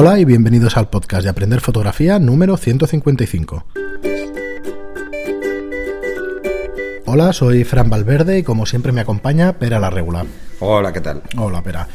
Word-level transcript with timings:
Hola 0.00 0.16
y 0.20 0.24
bienvenidos 0.24 0.76
al 0.76 0.88
podcast 0.90 1.24
de 1.24 1.30
Aprender 1.30 1.60
Fotografía 1.60 2.20
número 2.20 2.56
155. 2.56 3.66
Hola, 7.04 7.32
soy 7.32 7.64
Fran 7.64 7.90
Valverde 7.90 8.38
y 8.38 8.42
como 8.44 8.64
siempre 8.64 8.92
me 8.92 9.00
acompaña 9.00 9.54
Pera 9.54 9.80
la 9.80 9.90
Regular. 9.90 10.24
Hola, 10.60 10.92
¿qué 10.92 11.00
tal? 11.00 11.24
Hola, 11.36 11.64
Pera. 11.64 11.88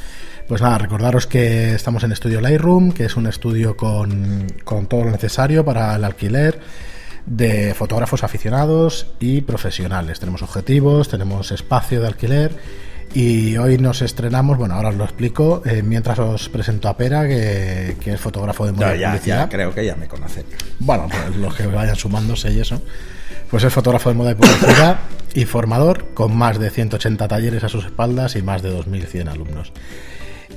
Pues 0.49 0.61
nada, 0.61 0.79
recordaros 0.79 1.27
que 1.27 1.75
estamos 1.75 2.03
en 2.03 2.11
Estudio 2.11 2.41
Lightroom, 2.41 2.91
que 2.91 3.05
es 3.05 3.15
un 3.15 3.25
estudio 3.25 3.77
con, 3.77 4.47
con 4.65 4.87
todo 4.87 5.05
lo 5.05 5.11
necesario 5.11 5.63
para 5.63 5.95
el 5.95 6.03
alquiler 6.03 6.59
de 7.25 7.73
fotógrafos 7.73 8.25
aficionados 8.25 9.13
y 9.21 9.39
profesionales. 9.43 10.19
Tenemos 10.19 10.41
objetivos, 10.41 11.07
tenemos 11.07 11.53
espacio 11.53 12.01
de 12.01 12.07
alquiler 12.07 12.51
y 13.13 13.55
hoy 13.57 13.77
nos 13.77 14.01
estrenamos, 14.01 14.57
bueno, 14.57 14.75
ahora 14.75 14.89
os 14.89 14.95
lo 14.95 15.03
explico, 15.03 15.61
eh, 15.65 15.83
mientras 15.83 16.17
os 16.19 16.49
presento 16.49 16.87
a 16.89 16.97
Pera, 16.97 17.27
que, 17.27 17.95
que 17.99 18.13
es 18.13 18.19
fotógrafo 18.19 18.65
de 18.65 18.71
moda 18.71 18.95
ya, 18.95 19.09
publicidad. 19.11 19.37
ya, 19.43 19.49
creo 19.49 19.73
que 19.73 19.85
ya 19.85 19.95
me 19.95 20.07
conocen. 20.07 20.45
Bueno, 20.79 21.07
pues 21.09 21.35
los 21.37 21.53
que 21.55 21.67
vayan 21.67 21.95
sumándose 21.95 22.51
y 22.51 22.59
eso. 22.59 22.81
Pues 23.51 23.63
es 23.63 23.71
fotógrafo 23.73 24.09
de 24.09 24.15
moda 24.15 24.31
y 24.31 24.35
publicidad 24.35 24.99
y 25.35 25.45
formador 25.45 26.13
con 26.15 26.35
más 26.35 26.57
de 26.59 26.69
180 26.71 27.27
talleres 27.27 27.63
a 27.63 27.69
sus 27.69 27.85
espaldas 27.85 28.35
y 28.35 28.41
más 28.41 28.61
de 28.63 28.75
2.100 28.75 29.29
alumnos. 29.29 29.71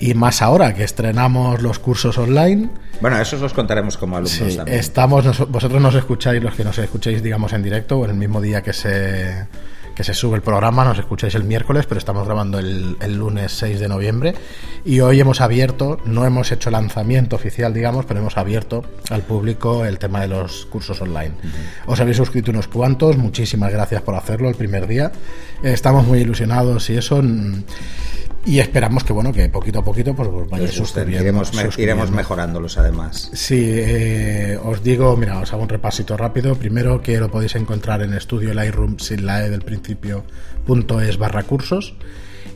Y 0.01 0.15
más 0.15 0.41
ahora 0.43 0.75
que 0.75 0.85
estrenamos 0.85 1.61
los 1.63 1.79
cursos 1.79 2.17
online, 2.19 2.69
Bueno, 3.01 3.19
esos 3.21 3.41
los 3.41 3.53
contaremos 3.53 3.97
como 3.99 4.17
alumnos 4.17 4.33
Sí, 4.51 4.57
también. 4.57 4.79
estamos, 4.79 5.49
vosotros 5.51 5.81
nos 5.81 5.95
escucháis, 5.95 6.43
los 6.43 6.55
que 6.55 6.65
nos 6.65 6.79
escucháis, 6.79 7.23
digamos, 7.23 7.53
en 7.55 7.63
directo, 7.63 7.99
o 7.99 8.05
en 8.05 8.11
el 8.13 8.17
mismo 8.17 8.41
día 8.41 8.63
que 8.63 8.73
se, 8.75 9.47
que 9.97 10.05
se 10.05 10.13
sube 10.13 10.37
el 10.37 10.43
programa, 10.43 10.85
nos 10.85 10.99
escucháis 10.99 11.35
el 11.35 11.45
miércoles, 11.45 11.87
pero 11.87 11.99
estamos 11.99 12.27
grabando 12.27 12.59
el, 12.59 12.99
el 13.01 13.17
lunes 13.17 13.51
6 13.53 13.81
de 13.81 13.89
noviembre. 13.89 14.35
Y 14.85 15.01
hoy 15.01 15.19
hemos 15.19 15.41
abierto, 15.41 15.99
no 16.05 16.27
hemos 16.27 16.53
hecho 16.53 16.71
lanzamiento 16.71 17.35
oficial, 17.35 17.73
digamos, 17.73 18.05
pero 18.05 18.21
hemos 18.21 18.37
abierto 18.37 18.85
al 19.09 19.23
público 19.23 19.87
el 19.87 19.99
tema 19.99 20.21
de 20.21 20.29
los 20.29 20.67
cursos 20.67 21.01
online. 21.01 21.33
Os 21.87 21.99
habéis 21.99 22.19
suscrito 22.19 22.51
unos 22.51 22.69
cuantos, 22.69 23.17
muchísimas 23.17 23.73
gracias 23.73 24.03
por 24.03 24.15
hacerlo 24.15 24.51
el 24.51 24.55
primer 24.55 24.87
día. 24.87 25.11
Estamos 25.63 26.07
muy 26.07 26.21
ilusionados 26.21 26.91
y 26.91 26.99
eso. 26.99 27.23
Y 28.47 28.61
esperamos 28.61 29.03
que, 29.03 29.13
bueno, 29.13 29.33
que 29.33 29.49
poquito 29.49 29.81
a 29.81 29.85
poquito 29.85 30.15
pues, 30.15 30.29
pues 30.29 30.49
gusten. 30.63 30.69
suscribiendo- 30.73 31.23
Iremos, 31.23 31.49
suscribiendo. 31.49 31.83
iremos 31.83 32.11
mejorándolos 32.13 32.79
además. 32.79 33.29
Sí, 33.35 33.61
eh, 33.69 34.57
os 34.63 34.83
digo, 34.85 35.17
mira, 35.17 35.41
os 35.41 35.53
hago 35.53 35.63
un 35.65 35.69
repasito 35.69 36.17
rápido. 36.17 36.55
Primero 36.55 37.03
que 37.03 37.19
lo 37.19 37.29
podéis 37.29 37.57
encontrar 37.57 38.03
en 38.03 38.15
Estudio 38.15 38.55
Lightroom 38.55 38.99
sin 38.99 39.27
la 39.27 39.45
E 39.45 39.51
del 39.51 39.63
principio 39.63 40.25
punto 40.65 41.01
es 41.01 41.19
barra 41.19 41.43
cursos 41.43 41.95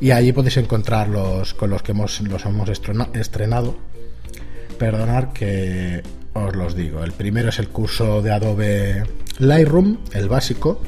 y 0.01 0.13
allí 0.13 0.33
podéis 0.33 0.57
encontrar 0.59 1.09
los 1.09 1.55
con 1.55 1.71
los 1.71 1.83
que 1.83 1.91
hemos, 1.93 2.21
los 2.21 2.45
hemos 2.47 2.69
estrena- 2.69 3.09
estrenado. 3.15 3.77
Perdonar 4.79 5.33
que 5.33 6.03
os 6.33 6.55
los 6.57 6.75
digo. 6.75 7.03
El 7.03 7.13
primero 7.13 7.49
es 7.49 7.59
el 7.59 7.69
curso 7.69 8.23
de 8.23 8.31
Adobe 8.33 9.03
Lightroom, 9.39 9.99
el 10.13 10.29
básico. 10.29 10.81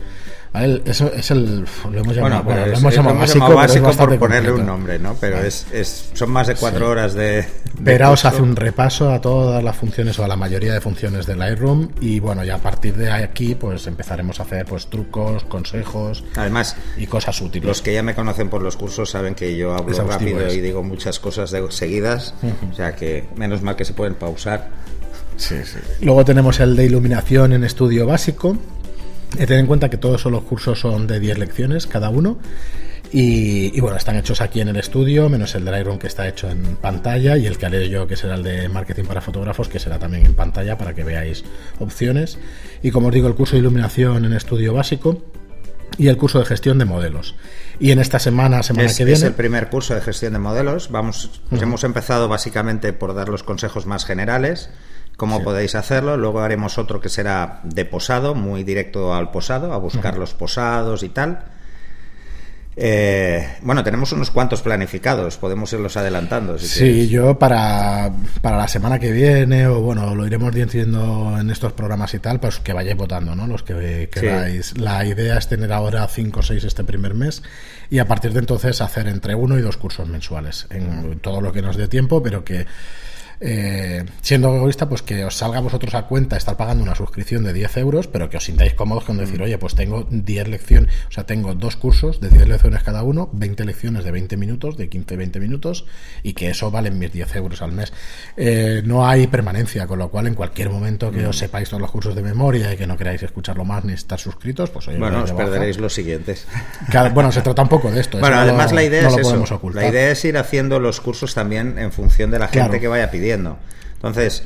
Eso 0.55 1.11
es 1.14 1.31
el. 1.31 1.64
Lo 1.91 1.98
hemos 2.00 2.14
llamado, 2.14 2.42
Bueno, 2.42 2.45
pero 2.47 2.67
lo 2.67 2.72
es- 2.75 2.78
hemos 2.78 2.95
llamado 2.95 3.14
lo 3.14 3.20
básico, 3.20 3.39
llamado 3.39 3.61
pero 3.61 3.72
es 3.72 3.81
básico 3.83 3.97
por 4.11 4.19
ponerle 4.19 4.48
completo. 4.50 4.61
un 4.61 4.67
nombre, 4.67 4.98
¿no? 4.98 5.17
Pero 5.19 5.39
es, 5.39 5.67
es- 5.72 6.11
son 6.12 6.31
más 6.31 6.47
de 6.47 6.56
cuatro 6.56 6.91
horas 6.91 7.14
de. 7.14 7.47
Pera 7.83 8.11
os 8.11 8.25
hace 8.27 8.42
un 8.42 8.55
repaso 8.55 9.11
a 9.11 9.20
todas 9.23 9.64
las 9.64 9.75
funciones 9.77 10.19
o 10.19 10.25
a 10.25 10.28
la 10.28 10.36
mayoría 10.36 10.75
de 10.75 10.80
funciones 10.83 11.25
de 11.27 11.36
Lightroom 11.36 11.89
y 12.03 12.20
bueno, 12.20 12.45
ya 12.45 12.56
a 12.56 12.58
partir 12.58 12.95
de 12.97 13.11
aquí 13.11 13.55
pues 13.55 13.86
empezaremos 13.86 14.41
a 14.41 14.42
hacer 14.42 14.67
pues 14.67 14.89
trucos, 14.89 15.45
consejos 15.45 16.23
Además, 16.36 16.77
y 16.98 17.06
cosas 17.06 17.41
útiles. 17.41 17.67
los 17.67 17.80
que 17.80 17.95
ya 17.95 18.03
me 18.03 18.14
conocen 18.14 18.50
por 18.50 18.61
los 18.61 18.77
cursos 18.77 19.08
saben 19.11 19.34
que 19.34 19.56
yo 19.56 19.75
hablo 19.75 19.97
rápido 20.06 20.42
es. 20.47 20.55
y 20.55 20.61
digo 20.61 20.83
muchas 20.83 21.19
cosas 21.19 21.50
de- 21.50 21.73
seguidas. 21.73 22.34
O 22.70 22.75
sea 22.75 22.95
que 22.95 23.27
menos 23.36 23.62
mal 23.62 23.75
que 23.75 23.86
se 23.86 23.95
pueden 23.95 24.17
pausar. 24.17 24.69
Sí, 25.39 25.56
sí. 25.64 25.78
Luego 26.03 26.25
tenemos 26.27 26.61
el 26.61 26.77
de 26.77 26.84
iluminación 26.84 27.55
en 27.55 27.64
estudio 27.64 28.06
básico. 28.06 28.56
Eh, 29.39 29.47
ten 29.47 29.61
en 29.61 29.67
cuenta 29.67 29.89
que 29.89 29.97
todos 29.97 30.25
los 30.27 30.43
cursos 30.43 30.81
son 30.81 31.07
de 31.07 31.21
10 31.21 31.39
lecciones 31.39 31.87
cada 31.87 32.11
uno. 32.11 32.39
Y, 33.13 33.77
y, 33.77 33.81
bueno, 33.81 33.98
están 33.98 34.17
hechos 34.17 34.41
aquí 34.41 34.63
en 34.63 34.69
el 34.69 34.77
estudio, 34.77 35.29
menos 35.29 35.55
el 35.55 35.67
de 35.67 35.70
Lightroom 35.70 35.98
que 35.98 36.07
está 36.07 36.27
hecho 36.27 36.48
en 36.48 36.77
pantalla 36.77 37.37
y 37.37 37.47
el 37.47 37.59
que 37.59 37.67
haré 37.67 37.91
yo 37.91 38.07
que 38.07 38.17
será 38.17 38.37
el 38.37 38.42
de 38.42 38.71
marketing 38.71 39.05
para 39.05 39.21
fotógrafos 39.21 39.69
que 39.69 39.79
será 39.79 39.98
también 39.98 40.25
en 40.25 40.35
pantalla 40.35 40.79
para 40.79 40.95
que 40.95 41.05
veáis 41.05 41.45
opciones. 41.79 42.39
Y 42.83 42.91
como 42.91 43.09
os 43.09 43.15
digo, 43.15 43.29
el 43.29 43.35
curso 43.35 43.53
de 43.53 43.61
iluminación 43.61 44.25
en 44.25 44.33
estudio 44.33 44.73
básico 44.73 45.23
y 45.98 46.09
el 46.09 46.17
curso 46.17 46.39
de 46.39 46.47
gestión 46.47 46.79
de 46.79 46.85
modelos. 46.85 47.35
Y 47.79 47.91
en 47.91 47.98
esta 47.98 48.19
semana, 48.19 48.63
semana 48.63 48.87
Es, 48.87 48.97
que 48.97 49.03
es 49.03 49.07
viene, 49.07 49.27
el 49.27 49.35
primer 49.35 49.69
curso 49.69 49.95
de 49.95 50.01
gestión 50.01 50.33
de 50.33 50.39
modelos. 50.39 50.91
Vamos, 50.91 51.42
pues 51.48 51.61
hemos 51.61 51.85
empezado 51.85 52.29
básicamente 52.29 52.92
por 52.92 53.15
dar 53.15 53.29
los 53.29 53.42
consejos 53.42 53.87
más 53.87 54.05
generales, 54.05 54.71
cómo 55.17 55.42
podéis 55.42 55.74
hacerlo. 55.74 56.17
Luego 56.17 56.40
haremos 56.40 56.78
otro 56.78 57.00
que 57.00 57.08
será 57.08 57.61
de 57.64 57.84
posado, 57.84 58.34
muy 58.34 58.64
directo 58.64 59.14
al 59.14 59.30
posado, 59.30 59.73
a 59.73 59.78
buscar 59.78 60.18
los 60.18 60.34
posados 60.34 61.02
y 61.02 61.08
tal. 61.11 61.45
Eh, 62.74 63.46
bueno, 63.61 63.84
tenemos 63.84 64.12
unos 64.12 64.30
cuantos 64.30 64.62
planificados, 64.62 65.36
podemos 65.36 65.70
irlos 65.74 65.98
adelantando. 65.98 66.58
Si 66.58 66.67
Sí, 66.68 66.78
quieres. 66.80 67.11
yo 67.11 67.39
para, 67.39 68.11
para 68.40 68.56
la 68.56 68.67
semana 68.67 68.98
que 68.98 69.12
viene, 69.12 69.67
o 69.67 69.80
bueno, 69.83 70.14
lo 70.14 70.27
iremos 70.27 70.55
diciendo 70.55 71.36
en 71.39 71.50
estos 71.50 71.74
programas 71.74 72.14
y 72.14 72.18
tal, 72.18 72.40
pues 72.40 72.61
que 72.61 72.73
vayáis 72.73 72.96
votando, 72.96 73.34
¿no? 73.36 73.46
Los 73.46 73.62
que 73.62 74.08
queráis. 74.11 74.79
La 74.79 75.05
idea 75.05 75.36
es 75.36 75.48
tener 75.48 75.70
ahora 75.70 76.08
5 76.08 76.40
o 76.40 76.42
6 76.42 76.64
este 76.64 76.83
primer 76.83 77.12
mes 77.12 77.42
y 77.90 77.98
a 77.98 78.08
partir 78.08 78.33
de 78.33 78.39
entonces 78.39 78.80
hacer 78.80 79.06
entre 79.06 79.34
uno 79.34 79.58
y 79.58 79.61
dos 79.61 79.77
cursos 79.77 80.08
mensuales, 80.08 80.67
en 80.70 81.18
todo 81.20 81.42
lo 81.42 81.52
que 81.52 81.61
nos 81.61 81.77
dé 81.77 81.89
tiempo, 81.89 82.23
pero 82.23 82.42
que 82.42 82.64
eh, 83.45 84.05
siendo 84.20 84.55
egoísta, 84.55 84.89
pues 84.89 85.03
que 85.03 85.25
os 85.25 85.36
salga 85.36 85.58
a 85.58 85.61
vosotros 85.61 85.92
a 85.95 86.03
cuenta 86.07 86.36
estar 86.36 86.57
pagando 86.57 86.85
una 86.85 86.95
suscripción 86.95 87.42
de 87.42 87.53
10 87.53 87.77
euros, 87.79 88.07
pero 88.07 88.30
que 88.30 88.36
os 88.36 88.45
sintáis 88.45 88.75
cómodos 88.75 89.05
con 89.05 89.19
decir, 89.19 89.42
oye, 89.42 89.58
pues 89.58 89.75
tengo 89.75 90.07
10 90.08 90.48
lecciones, 90.48 90.95
o 91.08 91.13
sea, 91.13 91.25
tengo 91.27 91.55
dos 91.55 91.77
cursos 91.77 92.20
de 92.20 92.29
10 92.29 92.47
lecciones 92.48 92.83
cada 92.85 93.03
uno, 93.03 93.29
20 93.33 93.64
lecciones 93.64 94.05
de 94.05 94.13
20 94.13 94.36
minutos, 94.36 94.77
de 94.77 94.89
15-20 94.89 95.41
minutos, 95.41 95.86
y 96.23 96.35
que 96.35 96.51
eso 96.51 96.70
valen 96.70 96.98
mis 96.98 97.13
10 97.13 97.35
euros 97.36 97.63
al 97.63 97.73
mes. 97.73 97.92
Eh, 98.36 98.83
no 98.85 99.07
hay 99.07 99.27
permanencia, 99.27 99.86
con 99.89 99.98
lo 99.98 100.09
cual 100.09 100.29
en 100.29 100.35
cualquier 100.35 100.70
momento 100.70 101.11
que 101.11 101.27
os 101.27 101.36
sepáis 101.36 101.69
todos 101.69 101.80
los 101.80 101.91
cursos 101.91 102.14
de 102.14 102.23
memoria 102.23 102.73
y 102.73 102.77
que 102.77 102.86
no 102.86 102.97
queráis 102.97 103.23
escucharlo 103.24 103.64
más 103.64 103.85
ni 103.85 103.92
estar 103.95 104.20
suscritos, 104.20 104.70
pues 104.70 104.86
oye, 104.86 104.98
Bueno, 104.98 105.24
os 105.24 105.33
perderéis 105.33 105.79
los 105.79 105.92
siguientes. 105.92 106.47
Cada- 106.91 107.09
bueno, 107.11 107.33
se 107.33 107.41
trata 107.42 107.63
un 107.63 107.69
poco 107.69 107.91
de 107.91 108.01
esto. 108.01 108.20
Bueno, 108.20 108.36
no 108.36 108.42
además 108.42 108.73
la 108.73 108.85
idea 108.85 109.03
no 109.03 109.09
es 109.09 109.19
eso. 109.19 109.61
La 109.74 109.89
idea 109.89 110.11
es 110.11 110.24
ir 110.24 110.36
haciendo 110.39 110.79
los 110.79 111.01
cursos 111.01 111.35
también 111.35 111.79
en 111.79 111.91
función 111.91 112.30
de 112.30 112.39
la 112.39 112.47
gente 112.47 112.67
Claro. 112.69 112.80
que 112.80 112.89
vaya 112.89 113.11
pidiendo. 113.11 113.32
Entonces, 113.35 114.45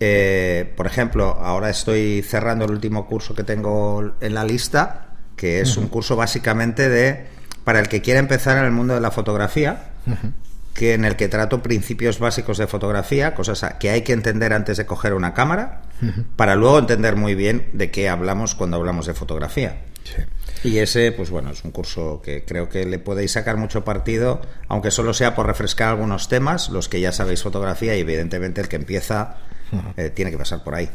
eh, 0.00 0.72
por 0.76 0.86
ejemplo, 0.86 1.38
ahora 1.40 1.70
estoy 1.70 2.22
cerrando 2.22 2.64
el 2.64 2.70
último 2.72 3.06
curso 3.06 3.34
que 3.34 3.44
tengo 3.44 4.14
en 4.20 4.34
la 4.34 4.44
lista, 4.44 5.08
que 5.36 5.60
es 5.60 5.76
un 5.76 5.88
curso 5.88 6.16
básicamente 6.16 6.88
de 6.88 7.26
para 7.64 7.80
el 7.80 7.88
que 7.88 8.00
quiera 8.00 8.20
empezar 8.20 8.58
en 8.58 8.64
el 8.64 8.70
mundo 8.70 8.94
de 8.94 9.00
la 9.00 9.10
fotografía, 9.10 9.90
que 10.72 10.94
en 10.94 11.04
el 11.04 11.16
que 11.16 11.28
trato 11.28 11.62
principios 11.62 12.18
básicos 12.18 12.58
de 12.58 12.66
fotografía, 12.66 13.34
cosas 13.34 13.74
que 13.80 13.90
hay 13.90 14.02
que 14.02 14.12
entender 14.12 14.52
antes 14.52 14.76
de 14.76 14.86
coger 14.86 15.14
una 15.14 15.34
cámara, 15.34 15.82
para 16.36 16.54
luego 16.54 16.78
entender 16.78 17.16
muy 17.16 17.34
bien 17.34 17.68
de 17.72 17.90
qué 17.90 18.08
hablamos 18.08 18.54
cuando 18.54 18.76
hablamos 18.76 19.06
de 19.06 19.14
fotografía. 19.14 19.80
Sí. 20.04 20.22
Y 20.66 20.80
ese, 20.80 21.12
pues 21.12 21.30
bueno, 21.30 21.50
es 21.50 21.62
un 21.62 21.70
curso 21.70 22.20
que 22.24 22.44
creo 22.44 22.68
que 22.68 22.84
le 22.84 22.98
podéis 22.98 23.30
sacar 23.30 23.56
mucho 23.56 23.84
partido, 23.84 24.40
aunque 24.66 24.90
solo 24.90 25.14
sea 25.14 25.36
por 25.36 25.46
refrescar 25.46 25.90
algunos 25.90 26.28
temas, 26.28 26.70
los 26.70 26.88
que 26.88 27.00
ya 27.00 27.12
sabéis 27.12 27.44
fotografía 27.44 27.96
y 27.96 28.00
evidentemente 28.00 28.60
el 28.62 28.68
que 28.68 28.74
empieza 28.74 29.36
eh, 29.96 30.10
tiene 30.10 30.32
que 30.32 30.38
pasar 30.38 30.64
por 30.64 30.74
ahí. 30.74 30.90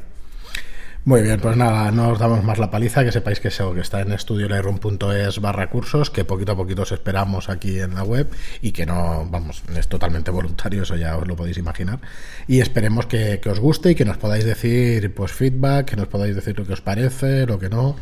Muy 1.05 1.21
bien, 1.21 1.39
pues 1.39 1.55
nada, 1.55 1.89
no 1.89 2.09
os 2.09 2.19
damos 2.19 2.43
más 2.43 2.59
la 2.59 2.69
paliza, 2.69 3.05
que 3.05 3.13
sepáis 3.13 3.39
que 3.39 3.47
eso, 3.47 3.73
que 3.73 3.79
está 3.79 4.01
en 4.01 4.11
estudiolightroom.es 4.11 5.39
barra 5.39 5.69
cursos, 5.69 6.11
que 6.11 6.25
poquito 6.25 6.51
a 6.51 6.57
poquito 6.57 6.81
os 6.81 6.91
esperamos 6.91 7.49
aquí 7.49 7.79
en 7.79 7.95
la 7.95 8.03
web 8.03 8.29
y 8.61 8.73
que 8.73 8.85
no, 8.85 9.25
vamos, 9.31 9.63
es 9.73 9.87
totalmente 9.87 10.31
voluntario, 10.31 10.83
eso 10.83 10.97
ya 10.97 11.15
os 11.15 11.25
lo 11.25 11.37
podéis 11.37 11.57
imaginar. 11.57 12.01
Y 12.45 12.59
esperemos 12.59 13.05
que, 13.05 13.39
que 13.41 13.49
os 13.49 13.61
guste 13.61 13.91
y 13.91 13.95
que 13.95 14.03
nos 14.03 14.17
podáis 14.17 14.43
decir 14.43 15.15
pues 15.15 15.31
feedback, 15.31 15.91
que 15.91 15.95
nos 15.95 16.09
podáis 16.09 16.35
decir 16.35 16.59
lo 16.59 16.65
que 16.67 16.73
os 16.73 16.81
parece, 16.81 17.47
lo 17.47 17.57
que 17.57 17.69
no. 17.69 17.95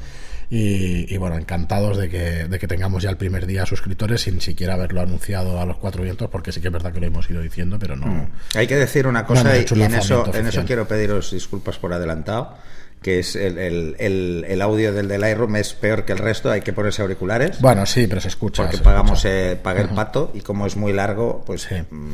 Y, 0.51 1.13
y 1.13 1.17
bueno, 1.17 1.37
encantados 1.37 1.97
de 1.97 2.09
que, 2.09 2.47
de 2.47 2.57
que 2.59 2.67
tengamos 2.67 3.03
ya 3.03 3.11
el 3.11 3.17
primer 3.17 3.45
día 3.45 3.67
suscriptores 3.67 4.21
sin 4.21 4.41
siquiera 4.41 4.73
haberlo 4.73 5.01
anunciado 5.01 5.61
a 5.61 5.65
los 5.65 5.77
cuatro 5.77 6.01
vientos, 6.01 6.27
porque 6.31 6.51
sí 6.51 6.59
que 6.59 6.67
es 6.69 6.73
verdad 6.73 6.91
que 6.91 6.99
lo 6.99 7.05
hemos 7.05 7.29
ido 7.29 7.41
diciendo, 7.41 7.77
pero 7.79 7.95
no. 7.95 8.27
Hay 8.55 8.65
que 8.65 8.75
decir 8.75 9.05
una 9.05 9.25
cosa 9.25 9.55
y, 9.55 9.59
hecho 9.61 9.75
un 9.75 9.81
y 9.81 9.83
en, 9.83 9.93
eso, 9.95 10.25
en 10.33 10.47
eso 10.47 10.63
quiero 10.65 10.87
pediros 10.87 11.31
disculpas 11.31 11.77
por 11.77 11.93
adelantado, 11.93 12.55
que 13.01 13.19
es 13.19 13.35
el, 13.35 13.59
el- 13.59 13.95
el- 13.99 14.45
el 14.47 14.61
audio 14.63 14.91
del 14.91 15.07
de 15.07 15.19
Lightroom 15.19 15.55
es 15.57 15.73
peor 15.75 16.03
que 16.03 16.13
el 16.13 16.17
resto, 16.17 16.49
hay 16.49 16.61
que 16.61 16.73
ponerse 16.73 17.03
auriculares. 17.03 17.61
Bueno, 17.61 17.85
sí, 17.85 18.07
pero 18.07 18.19
se 18.19 18.29
escucha. 18.29 18.63
porque 18.63 18.77
se 18.77 18.83
pagamos, 18.83 19.19
escucha. 19.23 19.51
eh, 19.51 19.55
pagué 19.55 19.81
el 19.83 19.89
pato 19.89 20.31
y 20.33 20.41
como 20.41 20.65
es 20.65 20.75
muy 20.75 20.93
largo, 20.93 21.43
pues 21.45 21.61
Sí. 21.61 21.75
mm, 21.91 22.13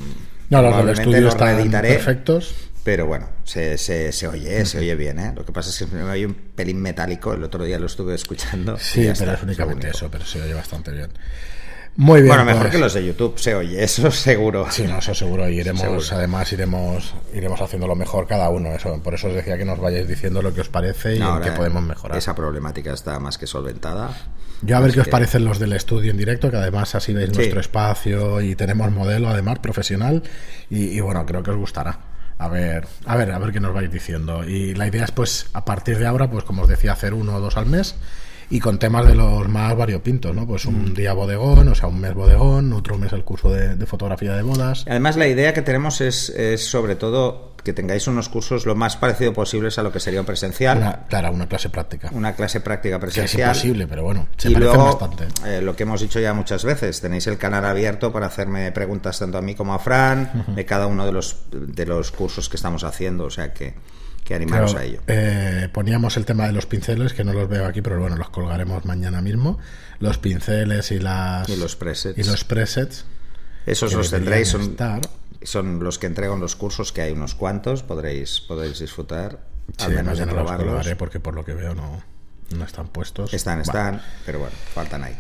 No, 0.50 0.62
los 0.62 0.78
del 0.78 0.90
estudio 0.90 1.22
lo 1.22 1.30
están 1.30 1.72
perfectos. 1.82 2.54
Pero 2.86 3.08
bueno, 3.08 3.28
se, 3.46 3.80
se, 3.80 4.12
se 4.12 4.28
oye, 4.28 4.64
se 4.64 4.78
oye 4.78 4.94
bien, 4.94 5.18
¿eh? 5.18 5.34
Lo 5.36 5.44
que 5.44 5.52
pasa 5.52 5.72
es 5.72 5.78
que 5.90 5.96
me 5.96 6.04
oye 6.04 6.28
un 6.28 6.36
pelín 6.36 6.80
metálico, 6.80 7.34
el 7.34 7.44
otro 7.44 7.64
día 7.64 7.80
lo 7.80 7.88
estuve 7.88 8.14
escuchando. 8.14 8.78
Sí, 8.78 9.00
pero 9.02 9.12
está, 9.14 9.34
es 9.34 9.42
únicamente 9.44 9.90
eso, 9.90 10.08
pero 10.12 10.24
se 10.24 10.40
oye 10.40 10.54
bastante 10.54 10.92
bien. 10.92 11.10
Muy 11.98 12.22
bien. 12.22 12.28
Bueno, 12.28 12.46
mejor 12.46 12.62
pues. 12.64 12.74
que 12.74 12.78
los 12.78 12.94
de 12.94 13.04
YouTube 13.08 13.40
se 13.40 13.56
oye, 13.56 13.84
eso 13.84 14.12
seguro. 14.12 14.68
Sí, 14.70 14.84
no, 14.84 15.00
eso 15.00 15.16
seguro. 15.16 15.50
Y 15.50 15.60
iremos, 15.62 15.82
Seguro. 15.82 16.02
además, 16.12 16.54
iremos, 16.54 17.16
iremos 17.34 17.60
haciendo 17.60 17.88
lo 17.88 17.96
mejor 17.96 18.28
cada 18.28 18.50
uno. 18.50 18.72
Eso, 18.72 19.02
por 19.02 19.16
eso 19.16 19.30
os 19.30 19.34
decía 19.34 19.58
que 19.58 19.66
nos 19.66 19.80
vayáis 19.80 20.08
diciendo 20.08 20.44
lo 20.44 20.54
que 20.54 20.62
os 20.62 20.70
parece 20.70 21.16
y 21.16 21.20
No, 21.20 21.38
en 21.38 21.42
qué 21.44 21.52
podemos 21.54 21.82
mejorar. 21.82 22.18
Esa 22.20 22.36
problemática 22.36 22.94
está 22.94 23.18
más 23.20 23.40
que 23.40 23.48
solventada. 23.48 24.12
Yo 24.62 24.78
a 24.78 24.80
ver 24.80 24.94
qué 24.94 25.00
os 25.00 25.08
parecen 25.08 25.44
los 25.44 25.58
del 25.58 25.74
estudio 25.74 26.12
en 26.12 26.18
directo, 26.18 26.52
que 26.52 26.58
además 26.58 26.94
así 26.94 27.14
veis 27.14 27.30
Sí. 27.32 27.36
nuestro 27.38 27.60
espacio 27.62 28.42
y 28.42 28.56
tenemos 28.56 28.92
modelo 28.92 29.28
además 29.30 29.58
profesional 29.58 30.22
y, 30.70 30.90
y 30.90 31.00
bueno, 31.00 31.26
creo 31.26 31.42
que 31.42 31.50
os 31.52 31.58
gustará. 31.58 32.00
A 32.38 32.50
ver, 32.50 32.88
a 33.06 33.16
ver, 33.16 33.32
a 33.32 33.40
ver 33.40 33.52
qué 33.52 33.60
nos 33.60 33.74
vais 33.74 33.92
diciendo. 33.92 34.44
Y 34.44 34.76
la 34.76 34.88
idea 34.88 35.06
es 35.06 35.12
pues 35.12 35.48
a 35.54 35.64
partir 35.66 35.98
de 35.98 36.06
ahora, 36.06 36.30
pues 36.30 36.44
como 36.44 36.64
os 36.64 36.68
decía, 36.68 36.92
hacer 36.92 37.14
uno 37.14 37.36
o 37.36 37.40
dos 37.40 37.58
al 37.58 37.66
mes 37.66 37.96
y 38.50 38.60
con 38.60 38.78
temas 38.80 39.06
de 39.08 39.16
los 39.16 39.48
más 39.48 39.76
variopintos, 39.76 40.36
¿no? 40.36 40.46
Pues 40.48 40.66
Mm. 40.66 40.70
un 40.76 40.94
día 40.94 41.14
bodegón, 41.14 41.68
o 41.68 41.76
sea, 41.76 41.88
un 41.88 42.00
mes 42.00 42.14
bodegón, 42.14 42.74
otro 42.74 42.98
mes 42.98 43.12
el 43.14 43.24
curso 43.24 43.50
de, 43.52 43.76
de 43.76 43.86
fotografía 43.86 44.34
de 44.36 44.42
bodas. 44.44 44.86
Además, 44.88 45.18
la 45.18 45.28
idea 45.28 45.54
que 45.54 45.62
tenemos 45.62 46.02
es, 46.02 46.30
es 46.30 46.66
sobre 46.66 46.96
todo 46.96 47.54
que 47.66 47.74
tengáis 47.74 48.06
unos 48.08 48.30
cursos 48.30 48.68
lo 48.68 48.76
más 48.76 48.96
parecido 48.96 49.34
posibles 49.34 49.80
a 49.80 49.84
lo 49.84 49.92
que 49.92 50.00
sería 50.00 50.20
un 50.20 50.26
presencial. 50.28 50.78
Una, 50.78 50.88
Una, 50.90 51.06
claro, 51.08 51.32
una 51.32 51.48
clase 51.48 51.70
práctica. 51.72 52.12
clase 52.36 52.60
práctica 52.62 53.00
Que 53.00 53.08
es 53.08 53.14
presencial. 53.14 53.50
imposible, 53.50 53.88
pero 53.88 54.04
bueno, 54.04 54.28
se 54.38 54.52
y 54.52 54.54
parecen 54.54 54.76
luego, 54.78 54.86
bastante. 55.00 55.28
eh, 55.50 55.62
lo 55.64 55.76
que 55.76 55.82
hemos 55.82 56.00
dicho 56.00 56.20
ya 56.20 56.36
muchas 56.36 56.64
veces, 56.64 57.02
tenéis 57.02 57.26
el 57.26 57.40
canal 57.40 57.66
abierto 57.66 58.12
para 58.14 58.28
hacerme 58.28 58.72
preguntas 58.72 59.18
tanto 59.18 59.40
a 59.40 59.42
mí 59.42 59.56
como 59.56 59.74
a 59.74 59.80
Fran 59.80 60.46
de 60.56 60.64
cada 60.66 60.86
uno 60.86 61.08
de 61.08 61.12
los, 61.12 61.38
de 61.52 61.86
los 61.88 62.12
cursos 62.12 62.50
que 62.50 62.56
estamos 62.58 62.84
haciendo, 62.84 63.24
o 63.26 63.30
sea 63.32 63.52
que, 63.52 63.74
que 64.26 64.36
animaros 64.36 64.72
Claro, 64.74 64.84
a 64.86 64.90
ello. 64.90 65.02
eh, 65.08 65.70
poníamos 65.72 66.18
el 66.18 66.26
tema 66.26 66.46
de 66.48 66.52
los 66.52 66.66
pinceles, 66.66 67.14
que 67.14 67.24
no 67.24 67.32
los 67.32 67.48
veo 67.48 67.66
aquí, 67.66 67.82
pero 67.82 68.00
bueno, 68.00 68.18
los 68.18 68.30
colgaremos 68.30 68.84
mañana 68.84 69.22
mismo. 69.22 69.58
Los 70.00 70.18
pinceles 70.18 70.92
y 70.92 71.00
las 71.00 71.48
Y 71.48 71.56
los 71.56 71.78
presets. 71.78 72.18
y 72.18 72.24
los 72.24 72.44
presets. 72.44 73.06
Esos 73.66 73.94
los 73.94 74.10
tendréis, 74.12 74.50
son, 74.50 74.62
estar. 74.62 75.00
son 75.42 75.82
los 75.84 75.98
que 75.98 76.08
entrego 76.08 76.34
en 76.36 76.42
los 76.42 76.56
cursos, 76.58 76.92
que 76.92 77.02
hay 77.04 77.14
unos 77.14 77.34
cuantos, 77.36 77.82
podréis, 77.84 78.42
podréis 78.42 78.80
disfrutar, 78.80 79.40
Sí, 79.78 79.86
al 79.86 79.94
menos 79.94 80.18
de 80.20 80.26
mañana 80.28 80.44
los 80.44 80.52
colgaré 80.52 80.96
porque 80.96 81.20
por 81.20 81.34
lo 81.34 81.44
que 81.46 81.54
veo 81.56 81.74
no, 81.74 82.04
no 82.56 82.64
están 82.66 82.88
puestos. 82.90 83.34
Están, 83.34 83.62
están, 83.62 84.02
pero 84.26 84.40
bueno, 84.40 84.56
faltan 84.74 85.04
ahí. 85.04 85.16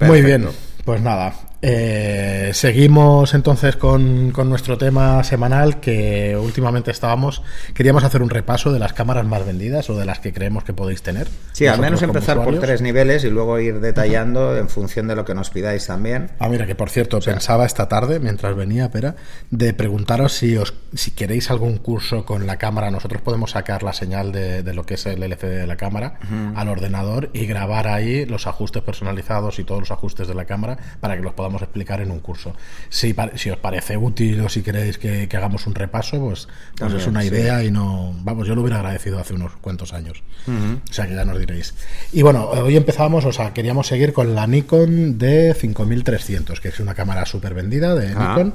Muy 0.00 0.22
bien, 0.22 0.48
pues 0.84 1.00
nada. 1.00 1.32
Eh, 1.64 2.50
seguimos 2.54 3.34
entonces 3.34 3.76
con, 3.76 4.32
con 4.32 4.48
nuestro 4.48 4.76
tema 4.76 5.22
semanal 5.22 5.78
que 5.78 6.36
últimamente 6.36 6.90
estábamos. 6.90 7.42
Queríamos 7.72 8.02
hacer 8.02 8.20
un 8.20 8.30
repaso 8.30 8.72
de 8.72 8.80
las 8.80 8.92
cámaras 8.92 9.24
más 9.24 9.46
vendidas 9.46 9.88
o 9.88 9.96
de 9.96 10.04
las 10.04 10.18
que 10.18 10.32
creemos 10.32 10.64
que 10.64 10.72
podéis 10.72 11.02
tener. 11.02 11.28
Sí, 11.52 11.68
al 11.68 11.78
menos 11.78 12.02
empezar 12.02 12.42
por 12.42 12.58
tres 12.58 12.82
niveles 12.82 13.22
y 13.22 13.30
luego 13.30 13.60
ir 13.60 13.78
detallando 13.78 14.56
en 14.56 14.68
función 14.68 15.06
de 15.06 15.14
lo 15.14 15.24
que 15.24 15.34
nos 15.34 15.50
pidáis 15.50 15.86
también. 15.86 16.30
Ah, 16.40 16.48
mira, 16.48 16.66
que 16.66 16.74
por 16.74 16.90
cierto, 16.90 17.20
pensaba 17.20 17.64
esta 17.64 17.88
tarde, 17.88 18.18
mientras 18.18 18.56
venía, 18.56 18.90
Pera, 18.90 19.14
de 19.50 19.72
preguntaros 19.72 20.32
si 20.32 20.56
os 20.56 20.74
si 20.94 21.12
queréis 21.12 21.48
algún 21.50 21.78
curso 21.78 22.24
con 22.24 22.44
la 22.44 22.56
cámara. 22.56 22.90
Nosotros 22.90 23.22
podemos 23.22 23.52
sacar 23.52 23.84
la 23.84 23.92
señal 23.92 24.32
de, 24.32 24.64
de 24.64 24.74
lo 24.74 24.84
que 24.84 24.94
es 24.94 25.06
el 25.06 25.22
LCD 25.22 25.60
de 25.60 25.66
la 25.68 25.76
cámara 25.76 26.18
al 26.56 26.68
ordenador 26.68 27.30
y 27.32 27.46
grabar 27.46 27.86
ahí 27.86 28.26
los 28.26 28.48
ajustes 28.48 28.82
personalizados 28.82 29.60
y 29.60 29.64
todos 29.64 29.80
los 29.80 29.90
ajustes 29.92 30.26
de 30.26 30.34
la 30.34 30.44
cámara 30.44 30.76
para 31.00 31.16
que 31.16 31.22
los 31.22 31.34
podamos 31.34 31.51
explicar 31.60 32.00
en 32.00 32.10
un 32.10 32.20
curso. 32.20 32.54
Si, 32.88 33.14
si 33.34 33.50
os 33.50 33.58
parece 33.58 33.98
útil 33.98 34.40
o 34.40 34.48
si 34.48 34.62
queréis 34.62 34.96
que, 34.96 35.28
que 35.28 35.36
hagamos 35.36 35.66
un 35.66 35.74
repaso, 35.74 36.18
pues, 36.20 36.46
pues 36.46 36.76
También, 36.78 37.00
es 37.00 37.06
una 37.06 37.20
sí. 37.20 37.26
idea 37.28 37.62
y 37.62 37.70
no. 37.70 38.14
Vamos, 38.22 38.46
yo 38.48 38.54
lo 38.54 38.62
hubiera 38.62 38.78
agradecido 38.78 39.18
hace 39.18 39.34
unos 39.34 39.52
cuantos 39.56 39.92
años. 39.92 40.22
O 40.48 40.92
sea 40.92 41.06
que 41.06 41.14
ya 41.14 41.24
nos 41.26 41.38
diréis. 41.38 41.74
Y 42.12 42.22
bueno, 42.22 42.46
hoy 42.48 42.76
empezábamos, 42.76 43.24
o 43.26 43.32
sea, 43.32 43.52
queríamos 43.52 43.86
seguir 43.88 44.12
con 44.14 44.34
la 44.34 44.46
Nikon 44.46 45.18
D5300, 45.18 46.60
que 46.60 46.68
es 46.68 46.80
una 46.80 46.94
cámara 46.94 47.26
súper 47.26 47.54
vendida 47.54 47.94
de 47.94 48.12
Ah. 48.16 48.30
Nikon. 48.36 48.54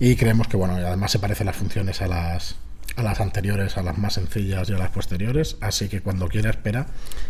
Y 0.00 0.16
creemos 0.16 0.46
que, 0.48 0.56
bueno, 0.56 0.74
además 0.76 1.10
se 1.10 1.18
parecen 1.18 1.46
las 1.46 1.56
funciones 1.56 2.00
a 2.02 2.06
las 2.08 2.54
a 2.98 3.02
las 3.02 3.20
anteriores, 3.20 3.76
a 3.78 3.82
las 3.82 3.96
más 3.96 4.14
sencillas 4.14 4.68
y 4.68 4.72
a 4.74 4.78
las 4.78 4.90
posteriores. 4.90 5.56
Así 5.60 5.88
que 5.88 6.00
cuando 6.00 6.26
quiera, 6.28 6.50
espera, 6.50 6.86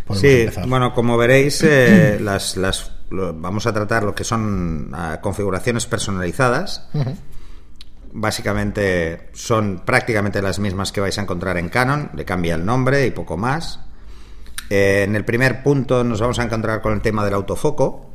podemos 0.07 0.21
Sí, 0.21 0.41
empezar. 0.41 0.67
bueno, 0.67 0.95
como 0.95 1.17
veréis, 1.19 1.63
eh, 1.63 2.19
las, 2.23 2.57
las, 2.57 2.91
lo- 3.11 3.35
vamos 3.35 3.67
a 3.67 3.73
tratar 3.75 4.03
lo 4.03 4.15
que 4.15 4.25
son 4.25 4.91
ah, 4.95 5.19
configuraciones 5.23 5.87
personalizadas. 5.87 6.89
Básicamente 8.11 9.29
son 9.35 9.83
prácticamente 9.85 10.41
las 10.41 10.59
mismas 10.59 10.93
que 10.93 11.01
vais 11.03 11.19
a 11.19 11.23
encontrar 11.23 11.59
en 11.59 11.69
Canon, 11.69 12.11
le 12.15 12.25
cambia 12.25 12.55
el 12.55 12.65
nombre 12.65 13.05
y 13.07 13.11
poco 13.11 13.37
más. 13.37 13.81
Eh, 14.71 15.03
en 15.07 15.15
el 15.15 15.25
primer 15.27 15.63
punto 15.63 16.03
nos 16.05 16.21
vamos 16.21 16.39
a 16.39 16.45
encontrar 16.45 16.81
con 16.81 16.95
el 16.95 17.03
tema 17.03 17.25
del 17.25 17.35
autofoco. 17.35 18.11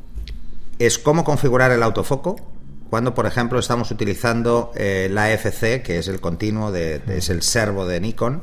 Es 0.80 0.98
cómo 0.98 1.22
configurar 1.22 1.70
el 1.70 1.82
autofoco 1.84 2.34
cuando, 2.90 3.14
por 3.14 3.26
ejemplo, 3.26 3.58
estamos 3.58 3.90
utilizando 3.90 4.72
eh, 4.74 5.08
la 5.10 5.24
AFC, 5.24 5.82
que 5.82 5.98
es 5.98 6.08
el 6.08 6.20
continuo, 6.20 6.70
de, 6.70 7.02
es 7.08 7.30
el 7.30 7.42
servo 7.42 7.86
de 7.86 8.00
Nikon. 8.00 8.42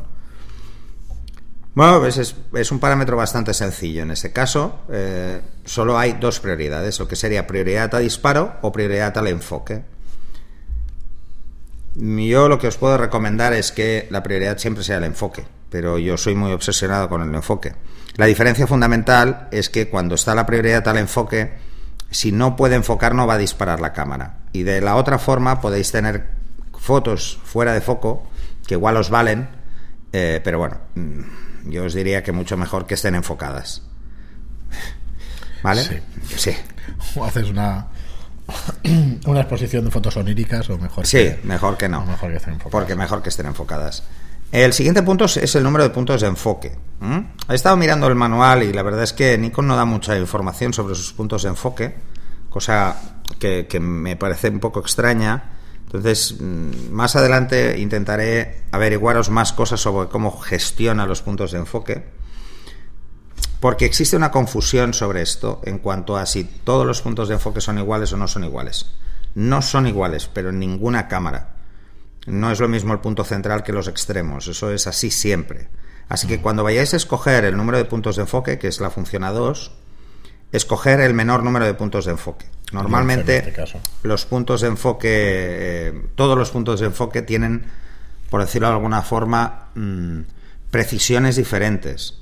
Bueno, 1.73 1.99
pues 1.99 2.17
es, 2.17 2.35
es 2.53 2.71
un 2.71 2.79
parámetro 2.79 3.15
bastante 3.15 3.53
sencillo. 3.53 4.03
En 4.03 4.11
este 4.11 4.33
caso, 4.33 4.81
eh, 4.91 5.41
solo 5.63 5.97
hay 5.97 6.13
dos 6.13 6.39
prioridades, 6.39 6.99
lo 6.99 7.07
que 7.07 7.15
sería 7.15 7.47
prioridad 7.47 7.93
a 7.95 7.99
disparo 7.99 8.55
o 8.61 8.71
prioridad 8.71 9.17
al 9.17 9.27
enfoque. 9.27 9.83
Yo 11.95 12.47
lo 12.47 12.57
que 12.57 12.67
os 12.67 12.77
puedo 12.77 12.97
recomendar 12.97 13.53
es 13.53 13.71
que 13.71 14.07
la 14.11 14.23
prioridad 14.23 14.57
siempre 14.57 14.83
sea 14.83 14.97
el 14.97 15.03
enfoque, 15.03 15.45
pero 15.69 15.97
yo 15.97 16.17
soy 16.17 16.35
muy 16.35 16.51
obsesionado 16.51 17.09
con 17.09 17.21
el 17.21 17.33
enfoque. 17.33 17.73
La 18.15 18.25
diferencia 18.25 18.67
fundamental 18.67 19.47
es 19.51 19.69
que 19.69 19.89
cuando 19.89 20.15
está 20.15 20.35
la 20.35 20.45
prioridad 20.45 20.87
al 20.87 20.97
enfoque, 20.97 21.53
si 22.11 22.31
no 22.31 22.55
puede 22.55 22.75
enfocar 22.75 23.15
no 23.15 23.25
va 23.25 23.33
a 23.35 23.37
disparar 23.39 23.79
la 23.79 23.93
cámara. 23.93 24.37
Y 24.53 24.63
de 24.63 24.81
la 24.81 24.95
otra 24.97 25.17
forma 25.17 25.59
podéis 25.61 25.91
tener 25.91 26.29
fotos 26.77 27.39
fuera 27.43 27.73
de 27.73 27.81
foco, 27.81 28.27
que 28.67 28.75
igual 28.75 28.97
os 28.97 29.09
valen, 29.09 29.49
eh, 30.13 30.41
pero 30.43 30.59
bueno, 30.59 30.77
mm, 30.95 31.69
yo 31.71 31.85
os 31.85 31.93
diría 31.93 32.21
que 32.23 32.31
mucho 32.31 32.57
mejor 32.57 32.85
que 32.85 32.93
estén 32.95 33.15
enfocadas. 33.15 33.81
¿Vale? 35.63 35.83
Sí. 35.83 35.97
Sí. 36.37 36.51
O 37.15 37.23
haces 37.25 37.49
una, 37.49 37.87
una 39.25 39.39
exposición 39.41 39.85
de 39.85 39.91
fotos 39.91 40.17
oníricas 40.17 40.69
o 40.69 40.77
mejor 40.77 41.05
Sí, 41.07 41.17
que, 41.17 41.39
mejor 41.43 41.77
que 41.77 41.87
no. 41.89 42.05
mejor 42.05 42.31
que 42.31 42.37
estén 42.37 42.53
enfocadas. 42.55 42.71
Porque 42.71 42.95
mejor 42.95 43.21
que 43.23 43.29
estén 43.29 43.45
enfocadas. 43.45 44.03
El 44.51 44.73
siguiente 44.73 45.01
punto 45.03 45.25
es- 45.25 45.55
el 45.55 45.63
número 45.63 45.83
de 45.85 45.91
puntos 45.91 46.19
de 46.21 46.27
enfoque. 46.27 46.77
He 47.51 47.55
estado 47.55 47.75
mirando 47.75 48.07
el 48.07 48.15
manual 48.15 48.63
y 48.63 48.71
la 48.71 48.81
verdad 48.81 49.03
es 49.03 49.11
que 49.11 49.37
Nikon 49.37 49.67
no 49.67 49.75
da 49.75 49.83
mucha 49.83 50.17
información 50.17 50.71
sobre 50.71 50.95
sus 50.95 51.11
puntos 51.11 51.43
de 51.43 51.49
enfoque, 51.49 51.93
cosa 52.49 53.19
que, 53.37 53.67
me 53.81 54.15
parece 54.15 54.47
un 54.47 54.61
poco 54.61 54.79
extraña. 54.79 55.51
Entonces, 55.83 56.37
mm, 56.39 56.91
más 56.91 57.17
adelante 57.17 57.77
intentaré 57.77 58.63
averiguaros 58.71 59.29
más 59.29 59.51
cosas 59.51 59.81
sobre 59.81 60.07
cómo 60.07 60.39
gestiona 60.39 61.05
los 61.05 61.21
puntos 61.21 61.51
de 61.51 61.57
enfoque. 61.57 62.05
Porque 63.59 63.83
existe 63.83 64.15
una 64.15 64.31
confusión 64.31 64.93
sobre 64.93 65.21
esto 65.21 65.59
en 65.65 65.79
cuanto 65.79 66.15
a 66.15 66.25
si 66.25 66.45
todos 66.45 66.87
los 66.87 67.01
puntos 67.01 67.27
de 67.27 67.33
enfoque 67.33 67.59
son 67.59 67.77
iguales 67.77 68.13
o 68.13 68.17
no 68.17 68.29
son 68.29 68.45
iguales. 68.45 68.91
No 69.35 69.61
son 69.61 69.87
iguales, 69.87 70.29
pero 70.33 70.51
en 70.51 70.59
ninguna 70.59 71.09
cámara. 71.09 71.55
No 72.27 72.49
es 72.49 72.61
lo 72.61 72.69
mismo 72.69 72.93
el 72.93 72.99
punto 72.99 73.25
central 73.25 73.61
que 73.61 73.73
los 73.73 73.89
extremos, 73.89 74.47
eso 74.47 74.71
es 74.71 74.87
así 74.87 75.11
siempre. 75.11 75.67
Así 76.11 76.27
que 76.27 76.41
cuando 76.41 76.61
vayáis 76.63 76.93
a 76.93 76.97
escoger 76.97 77.45
el 77.45 77.55
número 77.55 77.77
de 77.77 77.85
puntos 77.85 78.17
de 78.17 78.23
enfoque, 78.23 78.59
que 78.59 78.67
es 78.67 78.81
la 78.81 78.89
función 78.89 79.23
A2, 79.23 79.71
escoger 80.51 80.99
el 80.99 81.13
menor 81.13 81.41
número 81.43 81.65
de 81.65 81.73
puntos 81.73 82.03
de 82.03 82.11
enfoque. 82.11 82.45
Normalmente 82.73 83.37
En 83.37 83.39
este 83.47 83.51
los 84.03 84.25
puntos 84.25 84.59
de 84.59 84.67
enfoque, 84.67 85.07
eh, 85.09 86.05
todos 86.15 86.37
los 86.37 86.51
puntos 86.51 86.81
de 86.81 86.87
enfoque 86.87 87.21
tienen, 87.21 87.65
por 88.29 88.41
decirlo 88.41 88.67
de 88.67 88.73
alguna 88.73 89.03
forma, 89.03 89.69
mm, 89.75 90.19
precisiones 90.69 91.37
diferentes. 91.37 92.17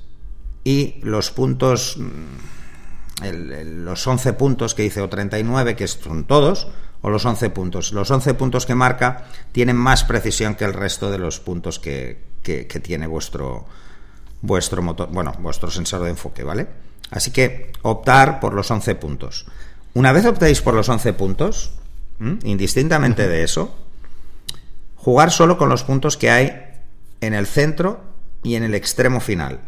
Y 0.62 1.00
los 1.02 1.32
puntos, 1.32 1.96
mm, 1.98 3.24
el- 3.24 3.52
el- 3.52 3.84
los 3.84 4.06
11 4.06 4.32
puntos 4.34 4.74
que 4.76 4.82
dice 4.84 5.00
o 5.00 5.08
39, 5.08 5.74
que 5.74 5.88
son 5.88 6.24
todos, 6.28 6.68
o 7.02 7.10
los 7.10 7.24
11 7.24 7.50
puntos. 7.50 7.92
Los 7.92 8.10
11 8.12 8.34
puntos 8.34 8.66
que 8.66 8.74
marca 8.76 9.24
tienen 9.50 9.76
más 9.76 10.04
precisión 10.04 10.54
que 10.54 10.64
el 10.64 10.74
resto 10.74 11.10
de 11.10 11.18
los 11.18 11.40
puntos 11.40 11.80
que, 11.80 12.22
que- 12.42 12.66
que 12.66 12.78
tiene 12.80 13.06
vuestro, 13.06 13.66
vuestro 14.42 14.82
motor, 14.82 15.08
bueno, 15.10 15.32
vuestro 15.40 15.70
sensor 15.70 16.02
de 16.04 16.10
enfoque, 16.10 16.42
¿vale? 16.44 16.66
Así 17.10 17.30
que 17.30 17.72
optar 17.82 18.40
por 18.40 18.54
los 18.54 18.70
11 18.70 18.94
puntos. 18.94 19.46
Una 19.94 20.12
vez 20.12 20.24
optéis 20.24 20.60
por 20.62 20.74
los 20.74 20.88
11 20.88 21.12
puntos, 21.14 21.72
¿m? 22.20 22.38
indistintamente 22.44 23.26
de 23.28 23.42
eso, 23.42 23.76
jugar 24.96 25.30
solo 25.30 25.58
con 25.58 25.68
los 25.68 25.82
puntos 25.82 26.16
que 26.16 26.30
hay 26.30 26.66
en 27.20 27.34
el 27.34 27.46
centro 27.46 28.00
y 28.42 28.54
en 28.54 28.62
el 28.62 28.74
extremo 28.74 29.20
final. 29.20 29.60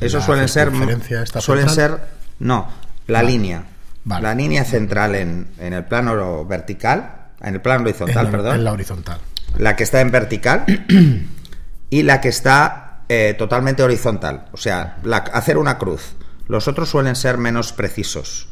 Esos 0.00 0.20
¿La 0.20 0.26
suelen 0.26 0.48
ser 0.48 0.70
suelen 0.70 1.68
central? 1.68 1.74
ser 1.74 2.00
no, 2.38 2.68
la 3.06 3.18
Vale. 3.18 3.30
línea. 3.32 3.64
Vale. 4.04 4.22
La 4.22 4.34
línea 4.34 4.64
central 4.64 5.14
en, 5.16 5.48
en 5.58 5.72
el 5.72 5.84
plano 5.84 6.44
vertical, 6.44 7.26
en 7.40 7.54
el 7.54 7.60
plano 7.60 7.82
horizontal, 7.82 8.26
en, 8.26 8.32
la, 8.32 8.38
perdón 8.38 8.54
en 8.56 8.64
la 8.64 8.72
horizontal. 8.72 9.18
la 9.58 9.76
que 9.76 9.82
está 9.82 10.00
en 10.00 10.10
vertical 10.10 10.64
y 11.90 12.02
la 12.04 12.20
que 12.20 12.28
está 12.28 12.87
eh, 13.08 13.34
totalmente 13.38 13.82
horizontal. 13.82 14.46
O 14.52 14.56
sea, 14.56 14.98
la- 15.02 15.18
hacer 15.18 15.58
una 15.58 15.78
cruz. 15.78 16.14
Los 16.46 16.68
otros 16.68 16.88
suelen 16.88 17.16
ser 17.16 17.38
menos 17.38 17.72
precisos. 17.72 18.48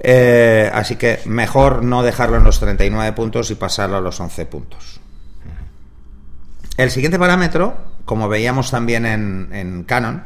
Eh, 0.00 0.70
así 0.72 0.96
que 0.96 1.20
mejor 1.26 1.82
no 1.82 2.02
dejarlo 2.02 2.36
en 2.36 2.44
los 2.44 2.60
39 2.60 3.12
puntos 3.14 3.50
y 3.50 3.56
pasarlo 3.56 3.96
a 3.96 4.00
los 4.00 4.20
11 4.20 4.46
puntos. 4.46 5.00
El 6.76 6.90
siguiente 6.92 7.18
parámetro, 7.18 7.76
como 8.04 8.28
veíamos 8.28 8.70
también 8.70 9.04
en, 9.04 9.84
Canon, 9.84 10.22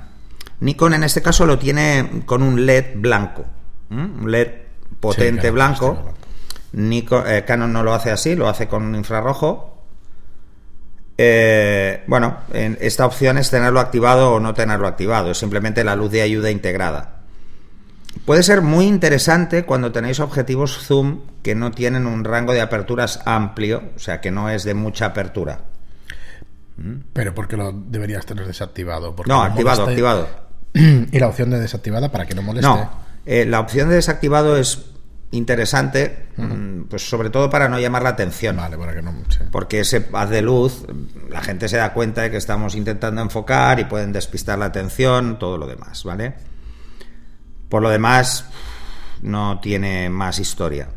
Nikon 0.60 0.92
en 0.94 1.02
este 1.04 1.22
caso 1.22 1.46
lo 1.46 1.58
tiene 1.58 2.22
con 2.26 2.42
un 2.42 2.66
LED 2.66 2.96
blanco, 2.96 3.46
un 3.90 4.30
LED 4.30 4.48
potente 5.00 5.50
blanco. 5.50 6.12
Eh, 6.74 7.44
Canon 7.46 7.72
no 7.72 7.82
lo 7.82 7.94
hace 7.94 8.10
así, 8.10 8.34
lo 8.36 8.48
hace 8.48 8.68
con 8.68 8.94
infrarrojo. 8.94 9.71
Eh, 11.24 12.02
bueno, 12.08 12.38
esta 12.52 13.06
opción 13.06 13.38
es 13.38 13.48
tenerlo 13.48 13.78
activado 13.78 14.32
o 14.32 14.40
no 14.40 14.54
tenerlo 14.54 14.88
activado, 14.88 15.30
es 15.30 15.38
simplemente 15.38 15.84
la 15.84 15.94
luz 15.94 16.10
de 16.10 16.20
ayuda 16.20 16.50
integrada. 16.50 17.20
Puede 18.26 18.42
ser 18.42 18.60
muy 18.60 18.86
interesante 18.86 19.64
cuando 19.64 19.92
tenéis 19.92 20.18
objetivos 20.18 20.84
zoom 20.84 21.20
que 21.44 21.54
no 21.54 21.70
tienen 21.70 22.08
un 22.08 22.24
rango 22.24 22.52
de 22.52 22.60
aperturas 22.60 23.20
amplio, 23.24 23.84
o 23.94 24.00
sea, 24.00 24.20
que 24.20 24.32
no 24.32 24.50
es 24.50 24.64
de 24.64 24.74
mucha 24.74 25.06
apertura. 25.06 25.60
Pero 27.12 27.34
porque 27.36 27.56
lo 27.56 27.70
deberías 27.70 28.26
tener 28.26 28.44
desactivado. 28.44 29.14
no, 29.24 29.42
activado, 29.42 29.84
activado. 29.84 30.28
Y 30.74 31.18
la 31.20 31.28
opción 31.28 31.50
de 31.50 31.60
desactivada 31.60 32.10
para 32.10 32.26
que 32.26 32.34
no 32.34 32.42
moleste. 32.42 32.68
No, 32.68 32.90
eh, 33.26 33.44
la 33.46 33.60
opción 33.60 33.90
de 33.90 33.94
desactivado 33.94 34.56
es 34.56 34.91
interesante, 35.32 36.26
mm, 36.36 36.82
pues 36.82 37.08
sobre 37.08 37.30
todo 37.30 37.50
para 37.50 37.68
no 37.68 37.78
llamar 37.80 38.02
la 38.02 38.10
atención. 38.10 38.56
Vale, 38.56 38.78
para 38.78 38.94
que 38.94 39.02
no. 39.02 39.14
Porque 39.50 39.80
ese 39.80 40.08
haz 40.12 40.30
de 40.30 40.42
luz, 40.42 40.86
la 41.28 41.40
gente 41.40 41.68
se 41.68 41.78
da 41.78 41.92
cuenta 41.92 42.22
de 42.22 42.30
que 42.30 42.36
estamos 42.36 42.74
intentando 42.74 43.20
enfocar 43.20 43.80
y 43.80 43.84
pueden 43.84 44.12
despistar 44.12 44.58
la 44.58 44.66
atención, 44.66 45.38
todo 45.38 45.58
lo 45.58 45.66
demás, 45.66 46.04
¿vale? 46.04 46.34
Por 47.68 47.82
lo 47.82 47.88
demás, 47.88 48.44
no 49.22 49.58
tiene 49.60 50.10
más 50.10 50.38
historia. 50.38 50.88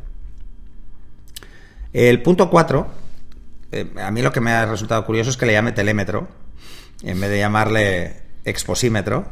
El 1.93 2.21
punto 2.21 2.49
4, 2.49 2.87
eh, 3.71 3.93
a 4.03 4.11
mí 4.11 4.21
lo 4.21 4.33
que 4.33 4.41
me 4.41 4.51
ha 4.51 4.65
resultado 4.65 5.05
curioso 5.05 5.29
es 5.29 5.37
que 5.37 5.45
le 5.45 5.53
llame 5.53 5.71
telémetro, 5.71 6.27
en 7.03 7.19
vez 7.21 7.29
de 7.29 7.39
llamarle 7.39 8.21
exposímetro. 8.43 9.25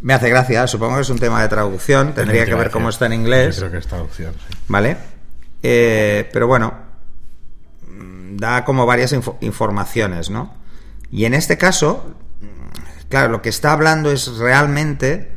Me 0.00 0.14
hace 0.14 0.28
gracia, 0.28 0.66
supongo 0.66 0.96
que 0.96 1.02
es 1.02 1.10
un 1.10 1.18
tema 1.18 1.40
de 1.42 1.48
traducción, 1.48 2.14
tendría 2.14 2.44
que 2.44 2.54
ver 2.54 2.70
cómo 2.70 2.88
está 2.88 3.06
en 3.06 3.14
inglés. 3.14 3.56
creo 3.58 3.70
que 3.70 3.78
es 3.78 3.86
traducción, 3.86 4.34
sí. 4.34 4.56
¿Vale? 4.68 4.96
Eh, 5.62 6.28
pero 6.32 6.46
bueno, 6.46 6.74
da 8.36 8.64
como 8.64 8.86
varias 8.86 9.14
informaciones, 9.40 10.30
¿no? 10.30 10.54
Y 11.10 11.24
en 11.24 11.34
este 11.34 11.56
caso, 11.56 12.14
claro, 13.08 13.30
lo 13.30 13.42
que 13.42 13.48
está 13.48 13.72
hablando 13.72 14.10
es 14.10 14.36
realmente 14.36 15.32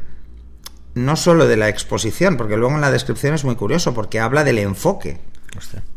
no 0.96 1.16
solo 1.16 1.48
de 1.48 1.58
la 1.58 1.70
exposición, 1.70 2.38
porque 2.38 2.58
luego 2.58 2.76
en 2.76 2.82
la 2.82 2.92
descripción 2.92 3.36
es 3.36 3.46
muy 3.46 3.56
curioso, 3.56 3.94
porque 3.94 4.20
habla 4.20 4.44
del 4.44 4.58
enfoque, 4.58 5.20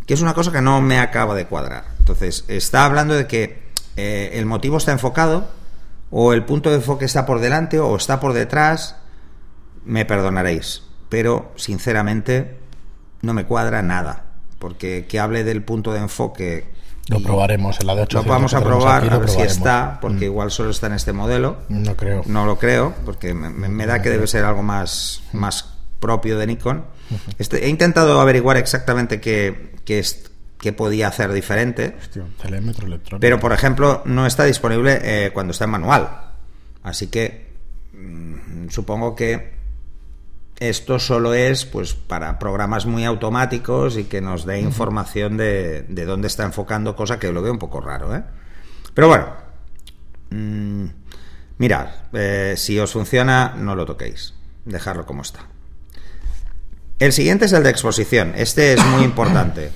que 0.06 0.14
es 0.14 0.20
una 0.20 0.34
cosa 0.34 0.52
que 0.52 0.60
no 0.60 0.80
me 0.80 0.98
acaba 0.98 1.34
de 1.34 1.46
cuadrar. 1.46 1.86
Entonces, 1.98 2.44
está 2.48 2.84
hablando 2.84 3.14
de 3.14 3.26
que 3.26 3.62
eh, 3.96 4.32
el 4.34 4.46
motivo 4.46 4.76
está 4.76 4.92
enfocado, 4.92 5.50
o 6.10 6.32
el 6.32 6.44
punto 6.44 6.70
de 6.70 6.76
enfoque 6.76 7.04
está 7.04 7.26
por 7.26 7.40
delante, 7.40 7.78
o 7.78 7.96
está 7.96 8.20
por 8.20 8.32
detrás, 8.32 8.96
me 9.84 10.04
perdonaréis, 10.04 10.82
pero 11.08 11.52
sinceramente 11.56 12.58
no 13.22 13.34
me 13.34 13.44
cuadra 13.44 13.82
nada, 13.82 14.24
porque 14.58 15.06
que 15.08 15.20
hable 15.20 15.44
del 15.44 15.62
punto 15.62 15.92
de 15.92 16.00
enfoque 16.00 16.70
lo 17.10 17.20
probaremos 17.20 17.80
en 17.80 17.88
la 17.88 17.96
de 17.96 18.02
800. 18.02 18.26
Lo 18.26 18.32
vamos 18.32 18.54
a 18.54 18.62
probar, 18.62 19.12
a 19.12 19.18
ver 19.18 19.28
si 19.28 19.40
está, 19.40 19.98
porque 20.00 20.26
mm. 20.26 20.30
igual 20.30 20.50
solo 20.52 20.70
está 20.70 20.86
en 20.86 20.92
este 20.92 21.12
modelo. 21.12 21.58
No 21.68 21.96
creo. 21.96 22.22
No 22.26 22.46
lo 22.46 22.56
creo, 22.56 22.94
porque 23.04 23.34
me, 23.34 23.86
da 23.86 24.00
que 24.00 24.10
debe 24.10 24.28
ser 24.28 24.44
algo 24.44 24.62
más, 24.62 25.22
más 25.32 25.74
propio 25.98 26.38
de 26.38 26.46
Nikon. 26.46 26.84
Este, 27.38 27.66
he 27.66 27.68
intentado 27.68 28.20
averiguar 28.20 28.56
exactamente 28.56 29.20
qué, 29.20 29.74
qué, 29.84 30.04
podía 30.72 31.08
hacer 31.08 31.32
diferente. 31.32 31.96
Pero, 33.18 33.40
por 33.40 33.52
ejemplo, 33.52 34.02
no 34.04 34.26
está 34.26 34.44
disponible 34.44 34.98
eh, 35.02 35.30
cuando 35.32 35.52
está 35.52 35.64
en 35.64 35.70
manual. 35.70 36.10
Así 36.82 37.08
que 37.08 37.52
mm, 37.92 38.68
supongo 38.68 39.16
que 39.16 39.60
esto 40.60 40.98
solo 40.98 41.32
es 41.32 41.64
pues 41.64 41.94
para 41.94 42.38
programas 42.38 42.84
muy 42.84 43.04
automáticos 43.04 43.96
y 43.96 44.04
que 44.04 44.20
nos 44.20 44.44
dé 44.44 44.60
información 44.60 45.38
de, 45.38 45.84
dónde 45.88 46.28
está 46.28 46.44
enfocando, 46.44 46.94
cosa 46.94 47.18
que 47.18 47.32
lo 47.32 47.40
veo 47.40 47.52
un 47.52 47.58
poco 47.58 47.80
raro. 47.80 48.14
¿eh? 48.14 48.22
Pero 48.92 49.08
bueno, 49.08 49.26
mm, 50.28 50.84
mirad, 51.56 51.88
eh, 52.12 52.54
si 52.58 52.78
os 52.78 52.92
funciona, 52.92 53.54
no 53.56 53.74
lo 53.74 53.86
toquéis, 53.86 54.34
dejarlo 54.66 55.06
como 55.06 55.22
está. 55.22 55.46
El 56.98 57.14
siguiente 57.14 57.46
es 57.46 57.52
el 57.54 57.62
de 57.62 57.70
exposición. 57.70 58.34
Este 58.36 58.74
es 58.74 58.84
muy 58.84 59.02
importante. 59.04 59.72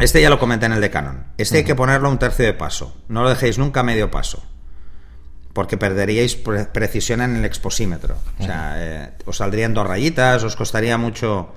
Este 0.00 0.20
ya 0.20 0.30
lo 0.30 0.38
comenté 0.38 0.66
en 0.66 0.72
el 0.72 0.80
de 0.80 0.90
Canon. 0.90 1.26
Este 1.36 1.58
hay 1.58 1.64
que 1.64 1.74
ponerlo 1.74 2.08
a 2.08 2.10
un 2.10 2.18
tercio 2.18 2.44
de 2.44 2.54
paso. 2.54 2.96
No 3.08 3.22
lo 3.22 3.28
dejéis 3.28 3.58
nunca 3.58 3.80
a 3.80 3.84
medio 3.84 4.10
paso 4.10 4.42
porque 5.52 5.76
perderíais 5.76 6.36
precisión 6.36 7.20
en 7.20 7.36
el 7.36 7.44
exposímetro. 7.44 8.16
O 8.38 8.44
sea, 8.44 8.74
eh, 8.78 9.12
os 9.26 9.36
saldrían 9.36 9.74
dos 9.74 9.86
rayitas, 9.86 10.44
os 10.44 10.54
costaría 10.54 10.96
mucho 10.96 11.52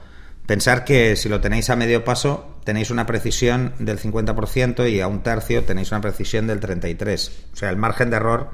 pensar 0.47 0.83
que 0.83 1.15
si 1.15 1.29
lo 1.29 1.41
tenéis 1.41 1.69
a 1.69 1.75
medio 1.75 2.03
paso 2.03 2.59
tenéis 2.63 2.89
una 2.89 3.05
precisión 3.05 3.73
del 3.79 3.99
50% 3.99 4.89
y 4.89 4.99
a 4.99 5.07
un 5.07 5.21
tercio 5.21 5.63
tenéis 5.63 5.91
una 5.91 6.01
precisión 6.01 6.47
del 6.47 6.59
33%. 6.59 7.31
O 7.53 7.55
sea, 7.55 7.69
el 7.69 7.77
margen 7.77 8.09
de 8.09 8.15
error 8.15 8.51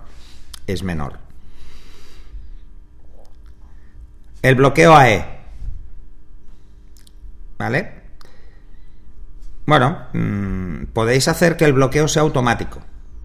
es 0.68 0.84
menor. 0.84 1.20
El 4.42 4.56
bloqueo 4.56 4.96
AE. 4.96 5.26
¿Vale? 7.58 7.99
Bueno, 9.70 10.00
mm, 10.14 10.86
podéis 10.94 11.28
hacer 11.28 11.56
que 11.56 11.64
el 11.64 11.74
bloqueo 11.74 12.08
sea 12.08 12.24
automático 12.24 12.82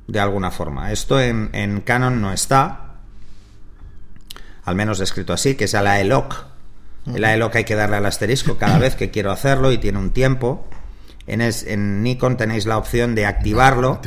de 0.07 0.21
alguna 0.21 0.51
forma. 0.51 0.93
Esto 0.93 1.19
en, 1.19 1.81
Canon 1.87 2.21
no 2.21 2.35
está, 2.35 2.97
al 4.63 4.75
menos 4.75 4.99
descrito 4.99 5.33
así, 5.33 5.55
que 5.55 5.65
es 5.65 5.75
a 5.75 5.81
la 5.81 6.03
ELOC. 6.03 6.45
El 7.15 7.25
ELOC 7.25 7.57
hay 7.57 7.65
que 7.65 7.75
darle 7.75 7.97
al 7.97 8.05
asterisco 8.05 8.59
cada 8.59 8.79
vez 8.79 8.95
que 8.95 9.11
quiero 9.11 9.33
hacerlo 9.33 9.73
y 9.73 9.79
tiene 9.79 9.99
un 9.99 10.11
tiempo. 10.11 10.69
En, 11.27 11.41
en 11.41 12.03
Nikon 12.03 12.37
tenéis 12.37 12.67
la 12.67 12.77
opción 12.77 13.15
de 13.15 13.25
activarlo, 13.25 14.03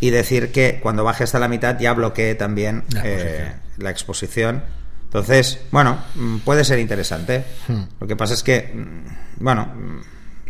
y 0.00 0.10
decir 0.10 0.50
que 0.50 0.80
cuando 0.82 1.04
baje 1.04 1.22
hasta 1.22 1.38
la 1.38 1.46
mitad 1.46 1.78
ya 1.78 1.92
bloquee 1.92 2.34
también 2.34 2.82
eh, 3.04 3.54
la 3.76 3.90
exposición. 3.90 4.64
Entonces, 5.04 5.60
bueno, 5.70 6.02
mm, 6.16 6.38
puede 6.38 6.64
ser 6.64 6.80
interesante. 6.80 7.44
Hmm. 7.68 7.82
Lo 8.00 8.08
que 8.08 8.16
pasa 8.16 8.34
es 8.34 8.42
que, 8.42 8.72
mm, 8.74 9.44
bueno, 9.44 9.68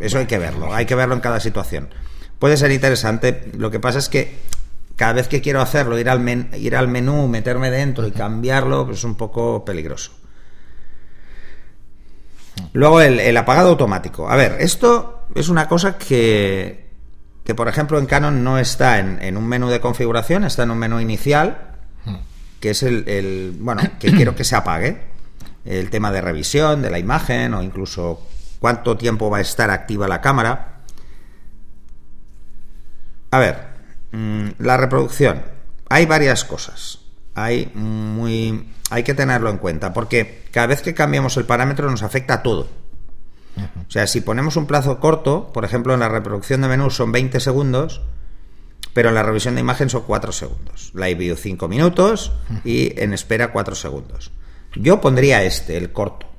eso 0.03 0.19
hay 0.19 0.27
que 0.27 0.39
verlo, 0.39 0.75
hay 0.75 0.87
que 0.87 0.95
verlo 0.95 1.15
en 1.15 1.21
cada 1.21 1.41
situación. 1.41 1.89
Puede 2.39 2.57
ser 2.57 2.73
interesante, 2.73 3.51
lo 3.57 3.71
que 3.71 3.79
pasa 3.79 4.01
es 4.01 4.09
que 4.09 4.39
cada 4.97 5.15
vez 5.15 5.29
que 5.29 5.41
quiero 5.41 5.61
hacerlo, 5.61 5.99
ir 5.99 6.09
al, 6.09 6.49
ir 6.57 6.77
al 6.77 6.89
menú, 6.89 7.29
meterme 7.29 7.71
dentro 7.71 8.07
y 8.07 8.11
cambiarlo, 8.11 8.85
pues 8.87 8.99
es 8.99 9.05
un 9.05 9.15
poco 9.15 9.65
peligroso. 9.65 10.13
Luego 12.73 13.01
el, 13.01 13.37
apagado 13.37 13.71
automático. 13.71 14.29
A 14.29 14.37
ver, 14.37 14.57
esto 14.61 15.27
es 15.35 15.49
una 15.49 15.69
cosa 15.69 15.97
que, 15.97 16.91
que 17.45 17.55
por 17.55 17.69
ejemplo 17.69 17.99
en 17.99 18.07
Canon 18.07 18.45
no 18.45 18.59
está 18.59 18.99
en, 18.99 19.37
un 19.37 19.47
menú 19.47 19.69
de 19.69 19.81
configuración, 19.81 20.45
está 20.45 20.65
en 20.65 20.71
un 20.71 20.79
menú 20.79 21.01
inicial, 21.01 21.77
que 22.61 22.71
es 22.71 22.83
el, 22.83 23.09
el, 23.09 23.57
bueno, 23.59 23.83
que 23.99 24.13
quiero 24.13 24.35
que 24.35 24.45
se 24.45 24.57
apague. 24.57 25.13
El 25.65 25.91
tema 25.91 26.11
de 26.11 26.21
revisión 26.21 26.83
de 26.83 26.91
la 26.91 26.99
imagen 26.99 27.55
o 27.55 27.63
incluso 27.63 28.27
cuánto 28.63 28.97
tiempo 28.97 29.29
va 29.29 29.37
a 29.37 29.43
estar 29.43 29.69
activa 29.69 30.09
la 30.09 30.23
cámara. 30.23 30.81
A 33.31 33.39
ver, 33.39 33.73
Mm, 34.13 34.49
la 34.59 34.77
reproducción. 34.77 35.43
Hay 35.89 36.07
varias 36.07 36.45
cosas. 36.45 37.01
Hay 37.35 37.71
muy 37.75 38.69
hay 38.91 39.03
que 39.05 39.15
tenerlo 39.15 39.49
en 39.49 39.57
cuenta 39.57 39.95
porque 39.95 40.45
cada 40.51 40.67
vez 40.67 40.83
que 40.83 40.93
cambiamos 40.93 41.39
el 41.39 41.47
parámetro 41.47 41.91
nos 41.91 42.03
afecta 42.03 42.35
a 42.35 42.43
todo. 42.43 42.69
O 43.57 43.91
sea, 43.91 44.07
si 44.07 44.23
ponemos 44.23 44.57
un 44.57 44.67
plazo 44.67 44.99
corto, 44.99 45.51
por 45.53 45.65
ejemplo, 45.65 45.93
en 45.93 46.01
la 46.01 46.09
reproducción 46.09 46.63
de 46.63 46.69
menú 46.69 46.91
son 46.91 47.13
20 47.13 47.39
segundos, 47.39 48.01
pero 48.95 49.11
en 49.11 49.15
la 49.15 49.23
revisión 49.23 49.55
de 49.55 49.61
imagen 49.61 49.91
son 49.91 50.05
4 50.07 50.33
segundos. 50.33 50.91
Live 50.95 51.17
view 51.17 51.37
5 51.37 51.69
minutos 51.69 52.33
y 52.65 52.99
en 53.01 53.13
espera 53.13 53.53
4 53.53 53.75
segundos. 53.75 54.31
Yo 54.75 55.03
pondría 55.03 55.43
este, 55.43 55.77
el 55.77 55.93
corto. 55.93 56.32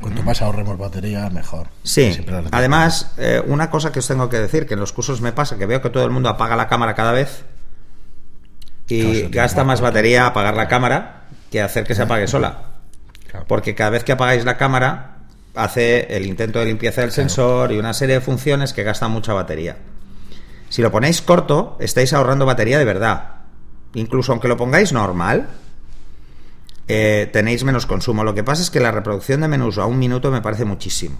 Cuanto 0.00 0.22
más 0.22 0.42
ahorremos 0.42 0.76
batería, 0.76 1.30
mejor. 1.30 1.68
Sí. 1.82 2.18
Además, 2.50 3.12
eh, 3.16 3.42
una 3.46 3.70
cosa 3.70 3.92
que 3.92 4.00
os 4.00 4.06
tengo 4.06 4.28
que 4.28 4.38
decir, 4.38 4.66
que 4.66 4.74
en 4.74 4.80
los 4.80 4.92
cursos 4.92 5.20
me 5.20 5.32
pasa, 5.32 5.56
que 5.56 5.66
veo 5.66 5.80
que 5.80 5.90
todo 5.90 6.04
el 6.04 6.10
mundo 6.10 6.28
apaga 6.28 6.54
la 6.54 6.68
cámara 6.68 6.94
cada 6.94 7.12
vez 7.12 7.44
y 8.88 9.22
gasta 9.28 9.64
más 9.64 9.80
batería 9.80 10.26
apagar 10.26 10.54
la 10.54 10.68
cámara 10.68 11.24
que 11.50 11.60
hacer 11.60 11.84
que 11.84 11.94
se 11.94 12.02
apague 12.02 12.26
sola. 12.26 12.58
Porque 13.48 13.74
cada 13.74 13.90
vez 13.90 14.04
que 14.04 14.12
apagáis 14.12 14.44
la 14.44 14.56
cámara, 14.56 15.16
hace 15.54 16.14
el 16.16 16.26
intento 16.26 16.58
de 16.58 16.66
limpieza 16.66 17.00
del 17.00 17.12
sensor 17.12 17.72
y 17.72 17.78
una 17.78 17.92
serie 17.92 18.16
de 18.16 18.20
funciones 18.20 18.72
que 18.72 18.82
gastan 18.82 19.10
mucha 19.10 19.32
batería. 19.32 19.76
Si 20.68 20.82
lo 20.82 20.90
ponéis 20.90 21.22
corto, 21.22 21.76
estáis 21.80 22.12
ahorrando 22.12 22.46
batería 22.46 22.78
de 22.78 22.84
verdad. 22.84 23.30
Incluso 23.94 24.32
aunque 24.32 24.48
lo 24.48 24.56
pongáis 24.56 24.92
normal, 24.92 25.48
eh, 26.88 27.28
tenéis 27.32 27.64
menos 27.64 27.86
consumo. 27.86 28.24
Lo 28.24 28.34
que 28.34 28.44
pasa 28.44 28.62
es 28.62 28.70
que 28.70 28.80
la 28.80 28.92
reproducción 28.92 29.40
de 29.40 29.48
menús 29.48 29.78
a 29.78 29.86
un 29.86 29.98
minuto 29.98 30.30
me 30.30 30.42
parece 30.42 30.64
muchísimo. 30.64 31.18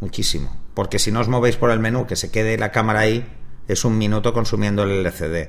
Muchísimo. 0.00 0.56
Porque 0.74 0.98
si 0.98 1.12
no 1.12 1.20
os 1.20 1.28
movéis 1.28 1.56
por 1.56 1.70
el 1.70 1.80
menú, 1.80 2.06
que 2.06 2.16
se 2.16 2.30
quede 2.30 2.58
la 2.58 2.72
cámara 2.72 3.00
ahí, 3.00 3.26
es 3.68 3.84
un 3.84 3.98
minuto 3.98 4.32
consumiendo 4.32 4.82
el 4.82 5.06
LCD. 5.06 5.48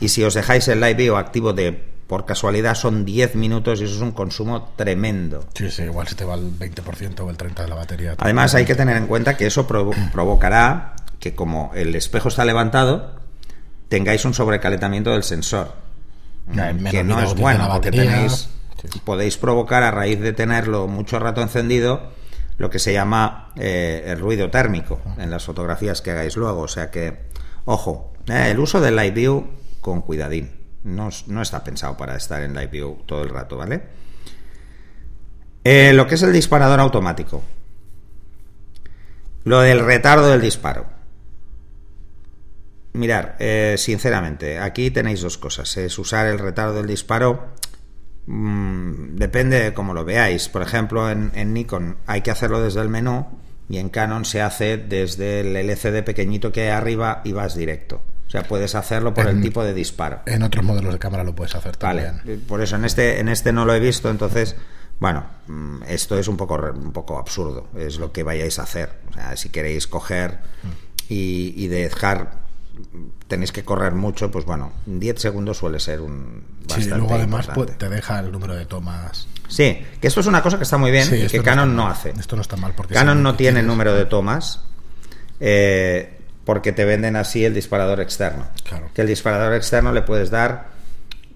Y 0.00 0.08
si 0.08 0.24
os 0.24 0.34
dejáis 0.34 0.68
el 0.68 0.80
live 0.80 0.94
view 0.94 1.16
activo 1.16 1.52
de 1.52 1.90
por 2.10 2.26
casualidad 2.26 2.74
son 2.74 3.04
10 3.04 3.36
minutos 3.36 3.80
y 3.80 3.84
eso 3.84 3.94
es 3.94 4.00
un 4.00 4.10
consumo 4.10 4.72
tremendo. 4.74 5.46
Sí, 5.54 5.70
sí, 5.70 5.82
igual 5.84 6.08
se 6.08 6.16
te 6.16 6.24
va 6.24 6.34
el 6.34 6.50
20% 6.58 7.20
o 7.20 7.30
el 7.30 7.36
30% 7.36 7.54
de 7.54 7.68
la 7.68 7.76
batería. 7.76 8.14
Además 8.18 8.52
hay 8.56 8.64
que 8.64 8.74
tener 8.74 8.96
en 8.96 9.06
cuenta 9.06 9.36
que 9.36 9.46
eso 9.46 9.66
provocará 10.12 10.96
que 11.20 11.36
como 11.36 11.70
el 11.74 11.94
espejo 11.94 12.28
está 12.28 12.44
levantado, 12.44 13.20
tengáis 13.88 14.24
un 14.24 14.34
sobrecalentamiento 14.34 15.12
del 15.12 15.22
sensor. 15.22 15.72
Que 16.90 17.04
no 17.04 17.20
es 17.20 17.34
bueno, 17.34 17.68
porque 17.70 17.90
tenéis, 17.90 18.48
podéis 19.04 19.36
provocar 19.36 19.82
a 19.82 19.90
raíz 19.90 20.20
de 20.20 20.32
tenerlo 20.32 20.86
mucho 20.86 21.18
rato 21.18 21.42
encendido 21.42 22.12
lo 22.60 22.68
que 22.68 22.78
se 22.78 22.92
llama 22.92 23.52
eh, 23.56 24.04
el 24.06 24.20
ruido 24.20 24.50
térmico 24.50 25.00
en 25.16 25.30
las 25.30 25.44
fotografías 25.44 26.02
que 26.02 26.10
hagáis 26.10 26.36
luego. 26.36 26.60
O 26.60 26.68
sea 26.68 26.90
que, 26.90 27.30
ojo, 27.64 28.12
eh, 28.28 28.48
el 28.50 28.58
uso 28.58 28.82
del 28.82 28.96
Live 28.96 29.12
View 29.12 29.50
con 29.80 30.02
cuidadín. 30.02 30.50
No, 30.84 31.08
no, 31.26 31.40
está 31.40 31.64
pensado 31.64 31.96
para 31.96 32.16
estar 32.16 32.42
en 32.42 32.52
Live 32.52 32.66
View 32.66 33.02
todo 33.06 33.22
el 33.22 33.30
rato, 33.30 33.56
¿vale? 33.56 33.82
Eh, 35.64 35.92
lo 35.94 36.06
que 36.06 36.16
es 36.16 36.22
el 36.22 36.34
disparador 36.34 36.80
automático. 36.80 37.42
Lo 39.44 39.60
del 39.60 39.80
retardo 39.80 40.28
del 40.28 40.42
disparo. 40.42 40.84
Mirar, 42.92 43.36
sinceramente, 43.76 44.58
aquí 44.58 44.90
tenéis 44.90 45.20
dos 45.20 45.38
cosas. 45.38 45.76
Es 45.76 45.98
usar 45.98 46.26
el 46.26 46.38
retardo 46.38 46.74
del 46.74 46.86
disparo 46.86 47.54
Mm, 48.26 49.16
depende 49.16 49.60
de 49.60 49.74
cómo 49.74 49.92
lo 49.92 50.04
veáis. 50.04 50.48
Por 50.48 50.62
ejemplo, 50.62 51.10
en, 51.10 51.52
Nikon 51.52 51.96
hay 52.06 52.20
que 52.20 52.30
hacerlo 52.30 52.60
desde 52.60 52.80
el 52.80 52.88
menú 52.88 53.26
y 53.68 53.78
en 53.78 53.88
Canon 53.88 54.24
se 54.24 54.40
hace 54.40 54.76
desde 54.76 55.40
el 55.40 55.56
LCD 55.56 56.04
pequeñito 56.04 56.52
que 56.52 56.62
hay 56.62 56.68
arriba 56.68 57.22
y 57.24 57.32
vas 57.32 57.56
directo. 57.56 58.02
O 58.26 58.30
sea, 58.30 58.44
puedes 58.44 58.76
hacerlo 58.76 59.12
por 59.12 59.26
el 59.26 59.42
tipo 59.42 59.64
de 59.64 59.74
disparo. 59.74 60.20
En 60.26 60.44
otros 60.44 60.64
modelos 60.64 60.92
de 60.92 61.00
cámara 61.00 61.24
lo 61.24 61.34
puedes 61.34 61.56
hacer 61.56 61.76
también. 61.76 62.18
Vale, 62.18 62.36
por 62.36 62.62
eso 62.62 62.76
en 62.76 62.84
este, 62.84 63.18
en 63.18 63.28
este 63.28 63.52
no 63.52 63.64
lo 63.64 63.74
he 63.74 63.80
visto, 63.80 64.08
entonces, 64.08 64.54
bueno, 65.00 65.26
mm, 65.48 65.82
esto 65.88 66.16
es 66.16 66.28
un 66.28 66.36
poco, 66.36 66.54
un 66.72 66.92
poco 66.92 67.18
absurdo, 67.18 67.66
es 67.76 67.98
lo 67.98 68.12
que 68.12 68.22
vayáis 68.22 68.60
a 68.60 68.62
hacer. 68.62 68.90
O 69.10 69.14
sea, 69.14 69.36
si 69.36 69.48
queréis 69.48 69.88
coger 69.88 70.38
y, 71.08 71.52
y 71.56 71.66
dejar 71.66 72.49
tenéis 73.28 73.52
que 73.52 73.64
correr 73.64 73.94
mucho, 73.94 74.30
pues 74.30 74.44
bueno, 74.44 74.72
10 74.86 75.20
segundos 75.20 75.58
suele 75.58 75.80
ser 75.80 76.00
un 76.00 76.42
bastante 76.60 76.84
Sí, 76.84 76.90
luego 76.90 77.14
además 77.14 77.48
pues, 77.54 77.76
te 77.78 77.88
deja 77.88 78.20
el 78.20 78.32
número 78.32 78.54
de 78.54 78.66
tomas. 78.66 79.28
Sí, 79.48 79.84
que 80.00 80.06
esto 80.06 80.20
es 80.20 80.26
una 80.26 80.42
cosa 80.42 80.56
que 80.56 80.64
está 80.64 80.78
muy 80.78 80.90
bien 80.90 81.08
y 81.12 81.26
que 81.26 81.42
Canon 81.42 81.74
no, 81.74 81.88
hace. 81.88 82.10
Esto 82.10 82.36
no 82.36 82.42
está 82.42 82.56
mal 82.56 82.72
porque 82.76 82.94
Canon 82.94 83.22
no 83.22 83.34
tiene 83.34 83.60
el 83.60 83.66
número 83.66 83.94
de 83.94 84.04
tomas 84.04 84.60
eh, 85.40 86.18
porque 86.44 86.72
te 86.72 86.84
venden 86.84 87.16
así 87.16 87.44
el 87.44 87.54
disparador 87.54 88.00
externo. 88.00 88.46
Claro. 88.64 88.90
Que 88.94 89.02
el 89.02 89.08
disparador 89.08 89.54
externo 89.54 89.92
le 89.92 90.02
puedes 90.02 90.30
dar 90.30 90.68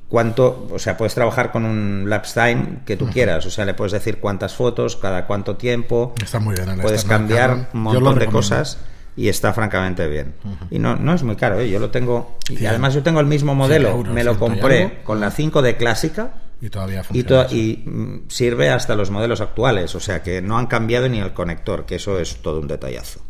cuánto, 0.08 0.68
o 0.70 0.78
sea, 0.78 0.96
puedes 0.96 1.14
trabajar 1.14 1.50
con 1.50 1.64
un 1.64 2.08
lapse 2.08 2.40
time 2.40 2.78
que 2.86 2.96
tú 2.96 3.08
quieras, 3.08 3.46
o 3.46 3.50
sea, 3.50 3.64
le 3.64 3.74
puedes 3.74 3.92
decir 3.92 4.20
cuántas 4.20 4.54
fotos, 4.54 4.96
cada 4.96 5.26
cuánto 5.26 5.56
tiempo. 5.56 6.14
Está 6.22 6.38
muy 6.38 6.54
bien. 6.54 6.80
Puedes 6.80 7.04
cambiar 7.04 7.68
un 7.72 7.80
montón 7.80 8.18
de 8.18 8.26
cosas 8.26 8.78
y 9.16 9.28
está 9.28 9.52
francamente 9.52 10.08
bien. 10.08 10.34
Y 10.70 10.78
no, 10.78 10.96
no 10.96 11.14
es 11.14 11.22
muy 11.22 11.36
caro, 11.36 11.60
¿eh? 11.60 11.70
yo 11.70 11.78
lo 11.78 11.90
tengo. 11.90 12.38
Y 12.48 12.66
además 12.66 12.94
yo 12.94 13.02
tengo 13.02 13.20
el 13.20 13.26
mismo 13.26 13.54
modelo, 13.54 14.02
me 14.02 14.24
lo 14.24 14.38
compré 14.38 15.02
con 15.04 15.20
la 15.20 15.30
5 15.30 15.62
de 15.62 15.76
clásica. 15.76 16.34
Y 16.60 16.70
todavía 16.70 17.04
funciona. 17.04 17.46
Y, 17.50 17.82
mm, 17.84 18.28
sirve 18.28 18.70
hasta 18.70 18.94
los 18.94 19.10
modelos 19.10 19.40
actuales, 19.40 19.94
o 19.94 20.00
sea 20.00 20.22
que 20.22 20.40
no 20.40 20.58
han 20.58 20.66
cambiado 20.66 21.08
ni 21.08 21.18
el 21.18 21.32
conector, 21.32 21.84
que 21.84 21.96
eso 21.96 22.18
es 22.18 22.36
todo 22.42 22.60
un 22.60 22.68
detallazo. 22.68 23.20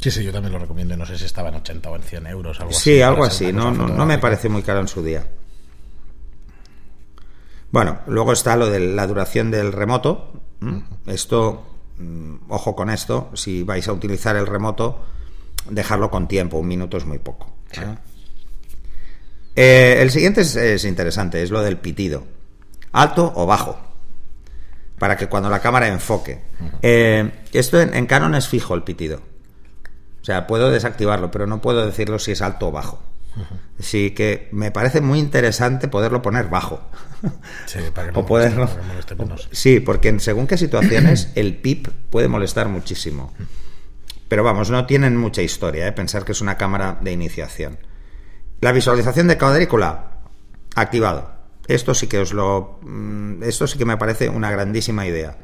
Sí, 0.00 0.10
sí, 0.10 0.24
yo 0.24 0.32
también 0.32 0.54
lo 0.54 0.58
recomiendo. 0.58 0.96
No 0.96 1.04
sé 1.04 1.18
si 1.18 1.26
estaba 1.26 1.50
en 1.50 1.56
80 1.56 1.90
o 1.90 1.96
en 1.96 2.02
100 2.02 2.26
euros. 2.26 2.58
Algo 2.58 2.72
sí, 2.72 3.02
algo 3.02 3.22
así. 3.22 3.52
No, 3.52 3.70
no, 3.70 3.86
no 3.86 4.06
me 4.06 4.16
parece 4.16 4.48
muy 4.48 4.62
caro 4.62 4.80
en 4.80 4.88
su 4.88 5.02
día. 5.02 5.26
Bueno, 7.70 8.00
luego 8.06 8.32
está 8.32 8.56
lo 8.56 8.68
de 8.68 8.80
la 8.80 9.06
duración 9.06 9.50
del 9.50 9.72
remoto. 9.72 10.32
Esto 11.06 11.70
ojo 12.48 12.74
con 12.74 12.90
esto, 12.90 13.30
si 13.34 13.62
vais 13.62 13.86
a 13.88 13.92
utilizar 13.92 14.36
el 14.36 14.46
remoto, 14.46 15.04
dejarlo 15.68 16.10
con 16.10 16.28
tiempo, 16.28 16.58
un 16.58 16.68
minuto 16.68 16.96
es 16.96 17.06
muy 17.06 17.18
poco. 17.18 17.52
¿eh? 17.72 17.96
Eh, 19.56 19.98
el 20.00 20.10
siguiente 20.10 20.42
es, 20.42 20.84
interesante, 20.84 21.42
es 21.42 21.50
lo 21.50 21.62
del 21.62 21.78
pitido. 21.78 22.24
Alto 22.92 23.32
o 23.34 23.46
bajo. 23.46 23.78
Para 24.98 25.16
que 25.16 25.28
cuando 25.28 25.48
la 25.48 25.60
cámara 25.60 25.88
enfoque. 25.88 26.42
Eh, 26.82 27.30
esto 27.52 27.80
en, 27.80 28.06
Canon 28.06 28.34
es 28.34 28.48
fijo 28.48 28.74
el 28.74 28.82
pitido. 28.82 29.20
O 30.20 30.24
sea, 30.24 30.46
puedo 30.46 30.70
desactivarlo, 30.70 31.30
pero 31.30 31.46
no 31.46 31.60
puedo 31.62 31.86
decirlo 31.86 32.18
si 32.18 32.32
es 32.32 32.42
alto 32.42 32.68
o 32.68 32.72
bajo. 32.72 33.02
Así 33.78 34.10
que 34.10 34.48
me 34.52 34.70
parece 34.70 35.00
muy 35.00 35.18
interesante 35.18 35.88
poderlo 35.88 36.22
poner 36.22 36.48
bajo. 36.48 36.80
Sí, 37.66 37.78
para 37.94 38.12
que 38.12 38.18
o 38.18 39.36
sí, 39.52 39.80
porque 39.80 40.08
en 40.08 40.20
según 40.20 40.46
qué 40.46 40.56
situaciones 40.56 41.32
el 41.34 41.56
pip 41.56 41.88
puede 42.10 42.28
molestar 42.28 42.68
muchísimo. 42.68 43.32
Pero 44.28 44.44
vamos, 44.44 44.70
no 44.70 44.86
tienen 44.86 45.16
mucha 45.16 45.42
historia, 45.42 45.86
¿eh? 45.86 45.92
pensar 45.92 46.24
que 46.24 46.32
es 46.32 46.40
una 46.40 46.56
cámara 46.56 46.98
de 47.00 47.12
iniciación. 47.12 47.78
La 48.60 48.72
visualización 48.72 49.26
de 49.26 49.38
cuadrícula, 49.38 50.20
activado. 50.74 51.32
Esto 51.66 51.94
sí 51.94 52.06
que 52.06 52.18
os 52.18 52.32
lo. 52.32 52.78
Mm, 52.82 53.42
esto 53.42 53.66
sí 53.66 53.78
que 53.78 53.84
me 53.84 53.96
parece 53.96 54.28
una 54.28 54.50
grandísima 54.50 55.06
idea. 55.06 55.36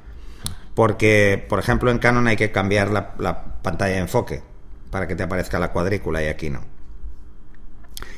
Porque, 0.75 1.45
por 1.49 1.59
ejemplo, 1.59 1.91
en 1.91 1.99
Canon 1.99 2.27
hay 2.27 2.37
que 2.37 2.53
cambiar 2.53 2.91
la, 2.91 3.15
la 3.19 3.63
pantalla 3.63 3.95
de 3.95 4.01
enfoque 4.01 4.43
para 4.91 5.09
que 5.09 5.17
te 5.17 5.23
aparezca 5.23 5.59
la 5.59 5.73
cuadrícula 5.73 6.23
y 6.23 6.27
aquí 6.27 6.51
no. 6.51 6.76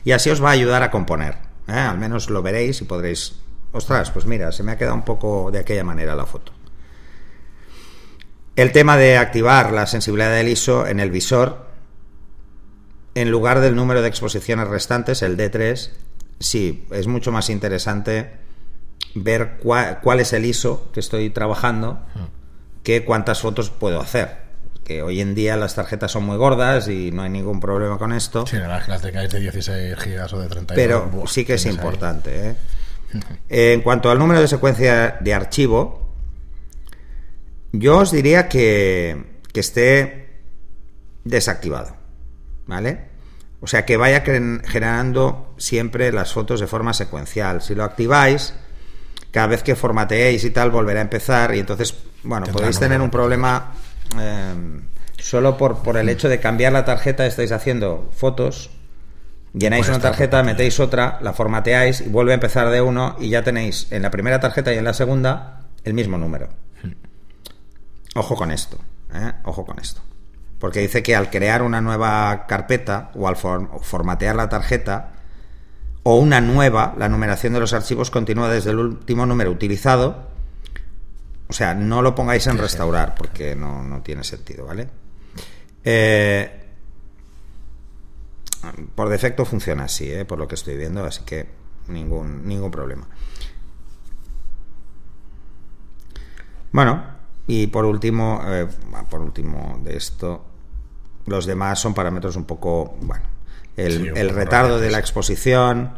Y 0.05 0.13
así 0.13 0.31
os 0.31 0.43
va 0.43 0.51
a 0.51 0.53
ayudar 0.53 0.83
a 0.83 0.91
componer. 0.91 1.37
¿eh? 1.67 1.73
Al 1.73 1.99
menos 1.99 2.31
lo 2.31 2.43
veréis 2.43 2.81
y 2.81 2.85
podréis... 2.85 3.37
Ostras, 3.73 4.11
pues 4.11 4.25
mira, 4.25 4.51
se 4.53 4.63
me 4.63 4.73
ha 4.73 4.79
quedado 4.79 4.95
un 4.95 5.05
poco 5.05 5.51
de 5.51 5.59
aquella 5.59 5.85
manera 5.85 6.15
la 6.15 6.27
foto. 6.27 6.53
El 8.57 8.73
tema 8.73 8.97
de 8.97 9.19
activar 9.19 9.73
la 9.73 9.87
sensibilidad 9.87 10.33
del 10.33 10.49
ISO 10.49 10.87
en 10.87 11.01
el 11.01 11.11
visor, 11.11 11.67
en 13.15 13.31
lugar 13.31 13.61
del 13.61 13.77
número 13.77 14.03
de 14.03 14.09
exposiciones 14.09 14.69
restantes, 14.69 15.23
el 15.23 15.37
D3, 15.37 15.91
sí, 16.41 16.87
es 16.91 17.07
mucho 17.07 17.31
más 17.31 17.51
interesante 17.51 18.33
ver 19.15 19.59
cuál, 19.63 20.01
cuál 20.01 20.21
es 20.21 20.33
el 20.33 20.45
ISO 20.45 20.91
que 20.93 21.01
estoy 21.01 21.31
trabajando 21.31 22.01
que 22.83 23.05
cuántas 23.05 23.41
fotos 23.41 23.71
puedo 23.71 24.01
hacer 24.01 24.48
que 24.89 25.03
hoy 25.03 25.21
en 25.21 25.35
día 25.35 25.57
las 25.59 25.75
tarjetas 25.75 26.11
son 26.11 26.25
muy 26.25 26.39
gordas 26.39 26.89
y 26.89 27.13
no 27.13 27.23
hay 27.23 27.29
ningún 27.29 27.61
problema 27.61 27.99
con 27.99 28.13
esto. 28.15 28.47
Sí, 28.47 28.57
la 28.57 28.83
las 28.89 29.03
de 29.03 29.13
de 29.13 29.41
16 29.41 29.97
gigas 29.99 30.33
o 30.33 30.41
de 30.41 30.49
32. 30.49 30.75
Pero 30.75 31.27
sí 31.27 31.45
que 31.45 31.55
es 31.55 31.67
importante. 31.67 32.51
¿eh? 32.51 32.57
en 33.49 33.83
cuanto 33.83 34.11
al 34.11 34.19
número 34.19 34.41
de 34.41 34.49
secuencia 34.49 35.19
de 35.21 35.35
archivo, 35.35 36.15
yo 37.73 37.99
os 37.99 38.11
diría 38.11 38.49
que, 38.49 39.41
que 39.53 39.61
esté 39.61 40.41
desactivado. 41.25 41.95
¿Vale? 42.67 43.09
O 43.61 43.67
sea, 43.67 43.85
que 43.85 43.99
vaya 43.99 44.23
generando 44.23 45.55
siempre 45.59 46.13
las 46.13 46.33
fotos 46.33 46.61
de 46.61 46.67
forma 46.67 46.95
secuencial. 46.95 47.61
Si 47.61 47.75
lo 47.75 47.85
activáis, 47.85 48.55
cada 49.33 49.49
vez 49.49 49.63
que 49.63 49.77
formateéis 49.77 50.45
y 50.45 50.51
tal, 50.51 50.71
volverá 50.71 51.01
a 51.01 51.03
empezar 51.03 51.55
y 51.55 51.59
entonces, 51.59 51.95
bueno, 52.23 52.47
podéis 52.47 52.79
tener 52.79 53.03
un 53.03 53.11
problema 53.11 53.73
Em, 54.17 54.83
solo 55.19 55.57
por, 55.57 55.83
por 55.83 55.97
el 55.97 56.09
hecho 56.09 56.29
de 56.29 56.41
cambiar 56.41 56.73
la 56.73 56.85
tarjeta 56.85 57.27
estáis 57.27 57.53
haciendo 57.53 58.11
fotos, 58.15 58.71
llenáis 59.53 59.89
una 59.89 60.01
tarjeta, 60.01 60.43
metéis 60.43 60.81
otra, 60.81 61.19
la 61.21 61.33
formateáis 61.33 62.01
y 62.01 62.09
vuelve 62.09 62.33
a 62.33 62.35
empezar 62.35 62.71
de 62.71 62.81
uno 62.81 63.17
y 63.19 63.31
ya 63.31 63.43
tenéis 63.43 63.89
en 63.91 64.03
la 64.03 64.11
primera 64.11 64.41
tarjeta 64.41 64.73
y 64.73 64.79
en 64.79 64.85
la 64.85 64.95
segunda 64.95 65.67
el 65.85 65.95
mismo 65.95 66.19
número. 66.19 66.49
Ojo 68.15 68.37
con 68.37 68.51
esto, 68.51 68.79
¿eh? 69.15 69.33
ojo 69.45 69.65
con 69.65 69.79
esto. 69.79 70.01
Porque 70.59 70.81
dice 70.81 71.03
que 71.03 71.15
al 71.15 71.31
crear 71.31 71.63
una 71.63 71.81
nueva 71.81 72.47
carpeta 72.47 73.11
o 73.15 73.29
al 73.29 73.37
formatear 73.37 74.35
la 74.35 74.49
tarjeta 74.49 75.13
o 76.03 76.17
una 76.17 76.41
nueva, 76.41 76.95
la 76.99 77.09
numeración 77.09 77.53
de 77.53 77.61
los 77.61 77.73
archivos 77.75 78.11
continúa 78.11 78.49
desde 78.49 78.71
el 78.71 78.79
último 78.79 79.25
número 79.27 79.51
utilizado 79.51 80.38
o 81.49 81.53
sea, 81.53 81.75
no 81.75 82.03
lo 82.03 82.15
pongáis 82.15 82.47
en 82.47 82.59
restaurar 82.59 83.15
porque 83.15 83.57
no, 83.57 84.03
tiene 84.03 84.23
sentido, 84.23 84.67
¿vale? 84.67 84.89
Eh, 85.83 86.65
por 88.95 89.09
defecto 89.09 89.47
funciona 89.47 89.85
así, 89.85 90.13
¿eh? 90.13 90.25
por 90.27 90.39
lo 90.39 90.47
que 90.47 90.57
estoy 90.57 90.77
viendo, 90.77 91.05
así 91.05 91.23
que 91.25 91.49
ningún, 91.89 92.47
ningún 92.47 92.71
problema. 92.71 93.09
Bueno, 96.71 97.03
y 97.47 97.69
por 97.69 97.87
último, 97.87 98.43
eh, 98.45 98.69
por 99.09 99.23
último 99.23 99.81
de 99.83 99.97
esto, 99.97 100.45
los 101.25 101.47
demás 101.47 101.81
son 101.81 101.95
parámetros 101.95 102.37
un 102.37 102.45
poco, 102.45 102.95
bueno, 103.01 103.25
el, 103.75 104.15
el 104.19 104.29
retardo 104.31 104.79
de 104.79 104.91
la 104.91 104.99
exposición, 104.99 105.97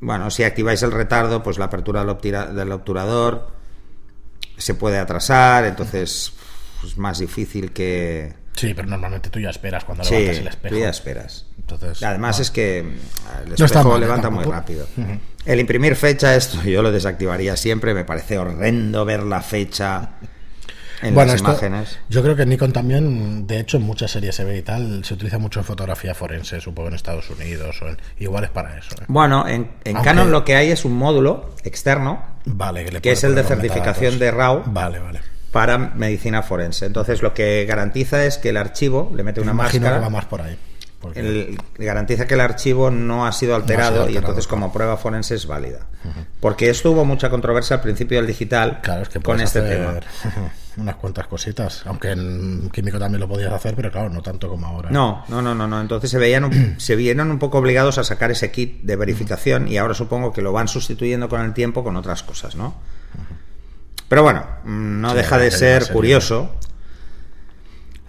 bueno, 0.00 0.30
si 0.30 0.44
activáis 0.44 0.82
el 0.82 0.92
retardo, 0.92 1.42
pues 1.42 1.58
la 1.58 1.66
apertura 1.66 2.04
del, 2.04 2.72
obturador 2.72 3.52
se 4.56 4.74
puede 4.74 4.98
atrasar, 4.98 5.64
entonces 5.64 6.32
es 6.84 6.96
más 6.96 7.18
difícil 7.18 7.72
que... 7.72 8.34
Sí, 8.54 8.74
pero 8.74 8.88
normalmente 8.88 9.30
tú 9.30 9.38
ya 9.38 9.50
esperas 9.50 9.84
cuando 9.84 10.02
levantas 10.02 10.38
el 10.38 10.48
espejo. 10.48 10.74
Tú 10.74 10.80
ya 10.80 10.88
esperas. 10.88 11.46
Entonces, 11.56 12.02
Además 12.02 12.40
es 12.40 12.50
que 12.50 12.78
el 12.80 13.52
espejo 13.52 13.98
levanta 13.98 14.30
muy 14.30 14.44
rápido. 14.44 14.86
El 15.44 15.60
imprimir 15.60 15.94
fecha, 15.96 16.34
esto 16.34 16.62
yo 16.64 16.82
lo 16.82 16.90
desactivaría 16.90 17.56
siempre, 17.56 17.94
me 17.94 18.04
parece 18.04 18.38
horrendo 18.38 19.04
ver 19.04 19.22
la 19.22 19.42
fecha 19.42 20.10
en 21.02 21.14
bueno, 21.14 21.32
las 21.32 21.40
imágenes. 21.40 21.98
Yo 22.08 22.22
creo 22.22 22.36
que 22.36 22.46
Nikon 22.46 22.72
también, 22.72 23.46
de 23.46 23.60
hecho, 23.60 23.76
en 23.76 23.84
muchas 23.84 24.10
series 24.10 24.34
se 24.34 24.44
ve 24.44 24.58
y 24.58 24.62
tal, 24.62 25.04
se 25.04 25.14
utiliza 25.14 25.38
mucho 25.38 25.60
en 25.60 25.64
fotografía 25.64 26.14
forense, 26.14 26.60
supongo 26.60 26.88
en 26.88 26.94
Estados 26.94 27.30
Unidos, 27.30 27.80
o 27.82 27.86
igual 28.18 28.44
es 28.44 28.50
para 28.50 28.76
eso. 28.76 28.94
¿eh? 29.00 29.04
Bueno, 29.08 29.46
en, 29.46 29.68
Canon 30.02 30.30
lo 30.30 30.44
que 30.44 30.56
hay 30.56 30.70
es 30.70 30.84
un 30.84 30.96
módulo 30.96 31.54
externo, 31.64 32.22
vale, 32.44 32.84
que, 33.00 33.12
es 33.12 33.24
el 33.24 33.34
de 33.34 33.44
certificación 33.44 34.18
de 34.18 34.30
RAW. 34.30 34.64
Vale, 34.66 34.98
vale 34.98 35.20
para 35.52 35.78
medicina 35.78 36.42
forense. 36.42 36.86
Entonces 36.86 37.22
lo 37.22 37.32
que 37.32 37.64
garantiza 37.66 38.24
es 38.24 38.38
que 38.38 38.50
el 38.50 38.56
archivo 38.56 39.10
le 39.14 39.22
mete 39.22 39.40
una 39.40 39.54
máscara. 39.54 39.94
Que 39.94 40.00
va 40.00 40.10
más 40.10 40.26
por 40.26 40.42
ahí. 40.42 40.58
El, 41.14 41.56
garantiza 41.78 42.26
que 42.26 42.34
el 42.34 42.40
archivo 42.40 42.90
no 42.90 43.24
ha 43.24 43.32
sido 43.32 43.54
alterado, 43.54 44.08
y 44.08 44.16
entonces 44.16 44.48
como 44.48 44.72
prueba 44.72 44.96
forense 44.96 45.36
es 45.36 45.46
válida. 45.46 45.86
Porque 46.40 46.70
esto 46.70 46.90
hubo 46.90 47.04
mucha 47.04 47.30
controversia 47.30 47.76
al 47.76 47.82
principio 47.82 48.18
del 48.18 48.26
digital 48.26 48.80
claro, 48.82 49.02
es 49.02 49.08
que 49.08 49.20
con 49.20 49.40
este 49.40 49.60
tema. 49.62 50.00
Unas 50.78 50.96
cuantas 50.96 51.26
cositas, 51.26 51.82
aunque 51.86 52.12
en 52.12 52.70
químico 52.70 52.98
también 52.98 53.20
lo 53.20 53.28
podías 53.28 53.52
hacer, 53.52 53.74
pero 53.74 53.90
claro, 53.90 54.10
no 54.10 54.22
tanto 54.22 54.48
como 54.48 54.66
ahora. 54.66 54.90
No, 54.90 55.24
no, 55.28 55.42
no, 55.42 55.54
no, 55.54 55.66
no. 55.66 55.80
Entonces 55.80 56.10
se 56.10 56.18
veían 56.18 56.76
se 56.78 56.94
vieron 56.96 57.30
un 57.30 57.38
poco 57.38 57.58
obligados 57.58 57.98
a 57.98 58.04
sacar 58.04 58.30
ese 58.30 58.50
kit 58.50 58.82
de 58.82 58.96
verificación 58.96 59.68
y 59.68 59.76
ahora 59.76 59.94
supongo 59.94 60.32
que 60.32 60.42
lo 60.42 60.52
van 60.52 60.68
sustituyendo 60.68 61.28
con 61.28 61.40
el 61.40 61.52
tiempo 61.52 61.82
con 61.82 61.96
otras 61.96 62.22
cosas, 62.22 62.54
¿no? 62.54 62.76
Pero 64.08 64.22
bueno, 64.22 64.46
no 64.64 65.14
deja 65.14 65.36
de 65.36 65.50
ser 65.50 65.92
curioso 65.92 66.54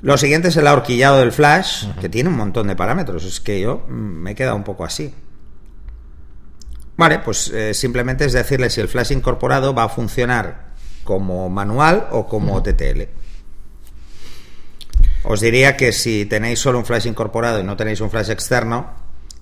lo 0.01 0.17
siguiente 0.17 0.47
es 0.47 0.57
el 0.57 0.67
ahorquillado 0.67 1.19
del 1.19 1.31
flash, 1.31 1.85
que 1.99 2.07
tiene 2.07 2.29
un 2.29 2.37
montón 2.37 2.67
de 2.67 2.75
parámetros. 2.75 3.25
Es 3.25 3.39
que 3.39 3.59
yo 3.59 3.85
mm, 3.87 3.91
me 3.91 4.31
he 4.31 4.35
quedado 4.35 4.55
un 4.55 4.63
poco 4.63 4.85
así. 4.85 5.13
Vale, 6.95 7.19
pues 7.19 7.49
eh, 7.49 7.73
simplemente 7.73 8.25
es 8.25 8.33
decirle 8.33 8.69
si 8.69 8.81
el 8.81 8.87
flash 8.87 9.11
incorporado 9.11 9.73
va 9.73 9.83
a 9.83 9.89
funcionar 9.89 10.68
como 11.03 11.49
manual 11.49 12.07
o 12.11 12.27
como 12.27 12.61
TTL. 12.61 13.03
Os 15.23 15.41
diría 15.41 15.75
que 15.75 15.91
si 15.91 16.25
tenéis 16.25 16.59
solo 16.59 16.79
un 16.79 16.85
flash 16.85 17.07
incorporado 17.07 17.59
y 17.59 17.63
no 17.63 17.75
tenéis 17.75 18.01
un 18.01 18.09
flash 18.09 18.29
externo, 18.29 18.89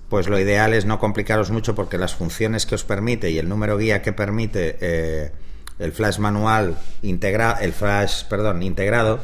pues 0.08 0.28
lo 0.28 0.38
ideal 0.38 0.74
es 0.74 0.84
no 0.86 0.98
complicaros 0.98 1.50
mucho 1.50 1.74
porque 1.74 1.98
las 1.98 2.14
funciones 2.14 2.66
que 2.66 2.74
os 2.74 2.84
permite 2.84 3.30
y 3.30 3.38
el 3.38 3.48
número 3.48 3.76
guía 3.76 4.02
que 4.02 4.12
permite 4.12 4.76
eh, 4.80 5.32
el 5.78 5.92
flash 5.92 6.18
manual 6.18 6.76
integra 7.02 7.52
el 7.60 7.72
flash, 7.72 8.24
perdón, 8.24 8.62
integrado, 8.62 9.20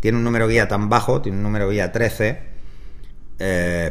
tiene 0.00 0.18
un 0.18 0.24
número 0.24 0.48
guía 0.48 0.68
tan 0.68 0.88
bajo, 0.88 1.22
tiene 1.22 1.38
un 1.38 1.44
número 1.44 1.70
guía 1.70 1.92
13. 1.92 2.42
Eh, 3.38 3.90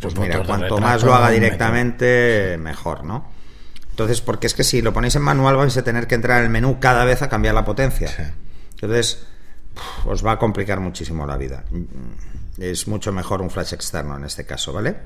pues 0.00 0.16
mira, 0.18 0.42
cuanto 0.44 0.78
más 0.78 1.02
lo 1.02 1.14
haga 1.14 1.30
directamente, 1.30 2.56
mejor, 2.58 3.04
¿no? 3.04 3.26
Entonces, 3.92 4.22
porque 4.22 4.46
es 4.46 4.54
que 4.54 4.64
si 4.64 4.80
lo 4.80 4.94
ponéis 4.94 5.16
en 5.16 5.22
manual 5.22 5.56
vais 5.56 5.76
a 5.76 5.84
tener 5.84 6.06
que 6.06 6.14
entrar 6.14 6.38
en 6.38 6.44
el 6.44 6.50
menú 6.50 6.80
cada 6.80 7.04
vez 7.04 7.20
a 7.20 7.28
cambiar 7.28 7.54
la 7.54 7.64
potencia. 7.64 8.34
Entonces, 8.72 9.26
os 10.06 10.24
va 10.24 10.32
a 10.32 10.38
complicar 10.38 10.80
muchísimo 10.80 11.26
la 11.26 11.36
vida. 11.36 11.64
Es 12.56 12.88
mucho 12.88 13.12
mejor 13.12 13.42
un 13.42 13.50
flash 13.50 13.74
externo 13.74 14.16
en 14.16 14.24
este 14.24 14.46
caso, 14.46 14.72
¿vale? 14.72 14.96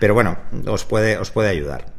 Pero 0.00 0.14
bueno, 0.14 0.38
os 0.66 0.86
puede, 0.86 1.18
os 1.18 1.30
puede 1.30 1.50
ayudar. 1.50 1.92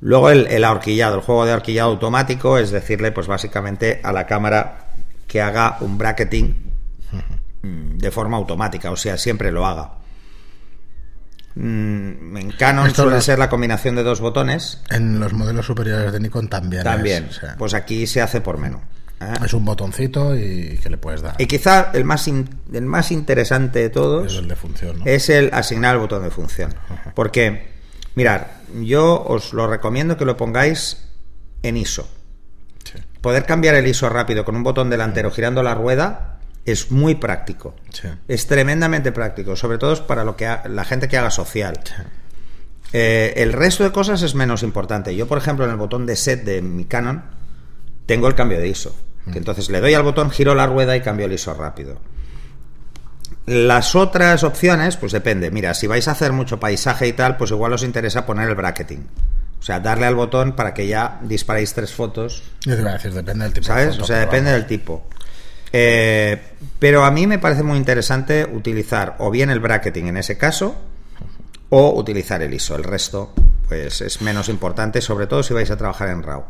Luego 0.00 0.30
el, 0.30 0.64
ahorquillado, 0.64 1.16
el 1.16 1.20
juego 1.20 1.44
de 1.44 1.52
ahorquillado 1.52 1.90
automático 1.90 2.56
es 2.56 2.70
decirle, 2.70 3.12
pues 3.12 3.26
básicamente 3.26 4.00
a 4.02 4.12
la 4.12 4.26
cámara 4.26 4.88
que 5.28 5.42
haga 5.42 5.76
un 5.80 5.98
bracketing 5.98 6.72
de 7.62 8.10
forma 8.10 8.38
automática, 8.38 8.90
o 8.90 8.96
sea, 8.96 9.18
siempre 9.18 9.52
lo 9.52 9.66
haga. 9.66 10.01
Mm, 11.54 12.36
en 12.36 12.50
Canon 12.52 12.94
suele 12.94 13.20
ser 13.20 13.38
la 13.38 13.48
combinación 13.48 13.94
de 13.96 14.02
dos 14.02 14.20
botones. 14.20 14.80
En 14.90 15.20
los 15.20 15.32
modelos 15.32 15.66
superiores 15.66 16.12
de 16.12 16.20
Nikon 16.20 16.48
también. 16.48 16.84
También. 16.84 17.28
Pues 17.58 17.74
aquí 17.74 18.06
se 18.06 18.20
hace 18.20 18.40
por 18.40 18.58
menú. 18.58 18.80
¿eh? 19.20 19.34
Es 19.44 19.52
un 19.52 19.64
botoncito 19.64 20.36
y 20.36 20.78
que 20.82 20.90
le 20.90 20.96
puedes 20.96 21.22
dar. 21.22 21.34
Y 21.38 21.46
quizá 21.46 21.90
el 21.92 22.04
más, 22.04 22.26
el 22.28 22.82
más 22.82 23.12
interesante 23.12 23.80
de 23.80 23.90
todos 23.90 24.32
es 24.32 24.38
el 24.38 24.48
de 24.48 24.56
función. 24.56 25.02
Es 25.04 25.28
el 25.28 25.50
asignar 25.52 25.94
el 25.94 26.00
botón 26.00 26.22
de 26.22 26.30
función. 26.30 26.74
Porque 27.14 27.72
Mirar, 28.14 28.60
yo 28.82 29.22
os 29.22 29.54
lo 29.54 29.66
recomiendo 29.66 30.18
que 30.18 30.26
lo 30.26 30.36
pongáis 30.36 31.08
en 31.62 31.76
ISO. 31.76 32.08
Poder 33.22 33.46
cambiar 33.46 33.74
el 33.74 33.86
ISO 33.86 34.08
rápido 34.08 34.44
con 34.44 34.56
un 34.56 34.62
botón 34.62 34.90
delantero 34.90 35.30
girando 35.30 35.62
la 35.62 35.74
rueda 35.74 36.40
es 36.64 36.90
muy 36.90 37.14
práctico. 37.16 37.74
Es 38.28 38.46
tremendamente 38.46 39.12
práctico, 39.12 39.56
sobre 39.56 39.78
todo 39.78 40.06
para 40.06 40.24
lo 40.24 40.36
que 40.36 40.48
la 40.68 40.84
gente 40.84 41.08
que 41.08 41.18
haga 41.18 41.30
social. 41.30 41.80
Eh, 42.92 43.34
el 43.36 43.52
resto 43.52 43.84
de 43.84 43.92
cosas 43.92 44.22
es 44.22 44.34
menos 44.34 44.62
importante. 44.62 45.16
Yo, 45.16 45.26
por 45.26 45.38
ejemplo, 45.38 45.64
en 45.64 45.70
el 45.70 45.76
botón 45.76 46.06
de 46.06 46.16
set 46.16 46.44
de 46.44 46.62
mi 46.62 46.84
Canon 46.84 47.22
tengo 48.06 48.28
el 48.28 48.34
cambio 48.34 48.58
de 48.58 48.68
ISO. 48.68 48.94
Que 49.24 49.32
mm. 49.32 49.38
entonces 49.38 49.70
le 49.70 49.80
doy 49.80 49.94
al 49.94 50.02
botón, 50.02 50.30
giro 50.30 50.54
la 50.54 50.66
rueda 50.66 50.96
y 50.96 51.00
cambio 51.00 51.26
el 51.26 51.32
ISO 51.32 51.54
rápido. 51.54 51.98
Las 53.46 53.96
otras 53.96 54.44
opciones, 54.44 54.96
pues 54.96 55.10
depende. 55.10 55.50
Mira, 55.50 55.74
si 55.74 55.86
vais 55.86 56.06
a 56.06 56.12
hacer 56.12 56.32
mucho 56.32 56.60
paisaje 56.60 57.08
y 57.08 57.12
tal, 57.12 57.36
pues 57.36 57.50
igual 57.50 57.72
os 57.72 57.82
interesa 57.82 58.24
poner 58.24 58.48
el 58.48 58.54
bracketing. 58.54 59.08
O 59.58 59.62
sea, 59.64 59.80
darle 59.80 60.06
al 60.06 60.14
botón 60.14 60.52
para 60.52 60.74
que 60.74 60.86
ya 60.86 61.18
disparéis 61.22 61.72
tres 61.72 61.92
fotos. 61.92 62.42
Yo 62.64 62.74
te 62.74 62.82
iba 62.82 62.90
a 62.90 62.94
decir, 62.94 63.12
depende 63.12 63.44
del 63.44 63.52
tipo. 63.52 63.66
¿Sabes? 63.66 63.98
o 63.98 64.04
sea, 64.04 64.18
depende 64.18 64.52
del 64.52 64.66
tipo. 64.66 65.06
Eh, 65.72 66.40
pero 66.78 67.04
a 67.04 67.10
mí 67.10 67.26
me 67.26 67.38
parece 67.38 67.62
muy 67.62 67.78
interesante 67.78 68.44
utilizar 68.44 69.16
o 69.18 69.30
bien 69.30 69.50
el 69.50 69.60
bracketing 69.60 70.08
en 70.08 70.16
ese 70.18 70.36
caso 70.36 70.76
o 71.70 71.94
utilizar 71.98 72.42
el 72.42 72.52
ISO. 72.52 72.76
El 72.76 72.84
resto, 72.84 73.32
pues 73.66 74.02
es 74.02 74.20
menos 74.20 74.48
importante, 74.48 75.00
sobre 75.00 75.26
todo 75.26 75.42
si 75.42 75.54
vais 75.54 75.70
a 75.70 75.76
trabajar 75.76 76.08
en 76.08 76.22
RAW. 76.22 76.44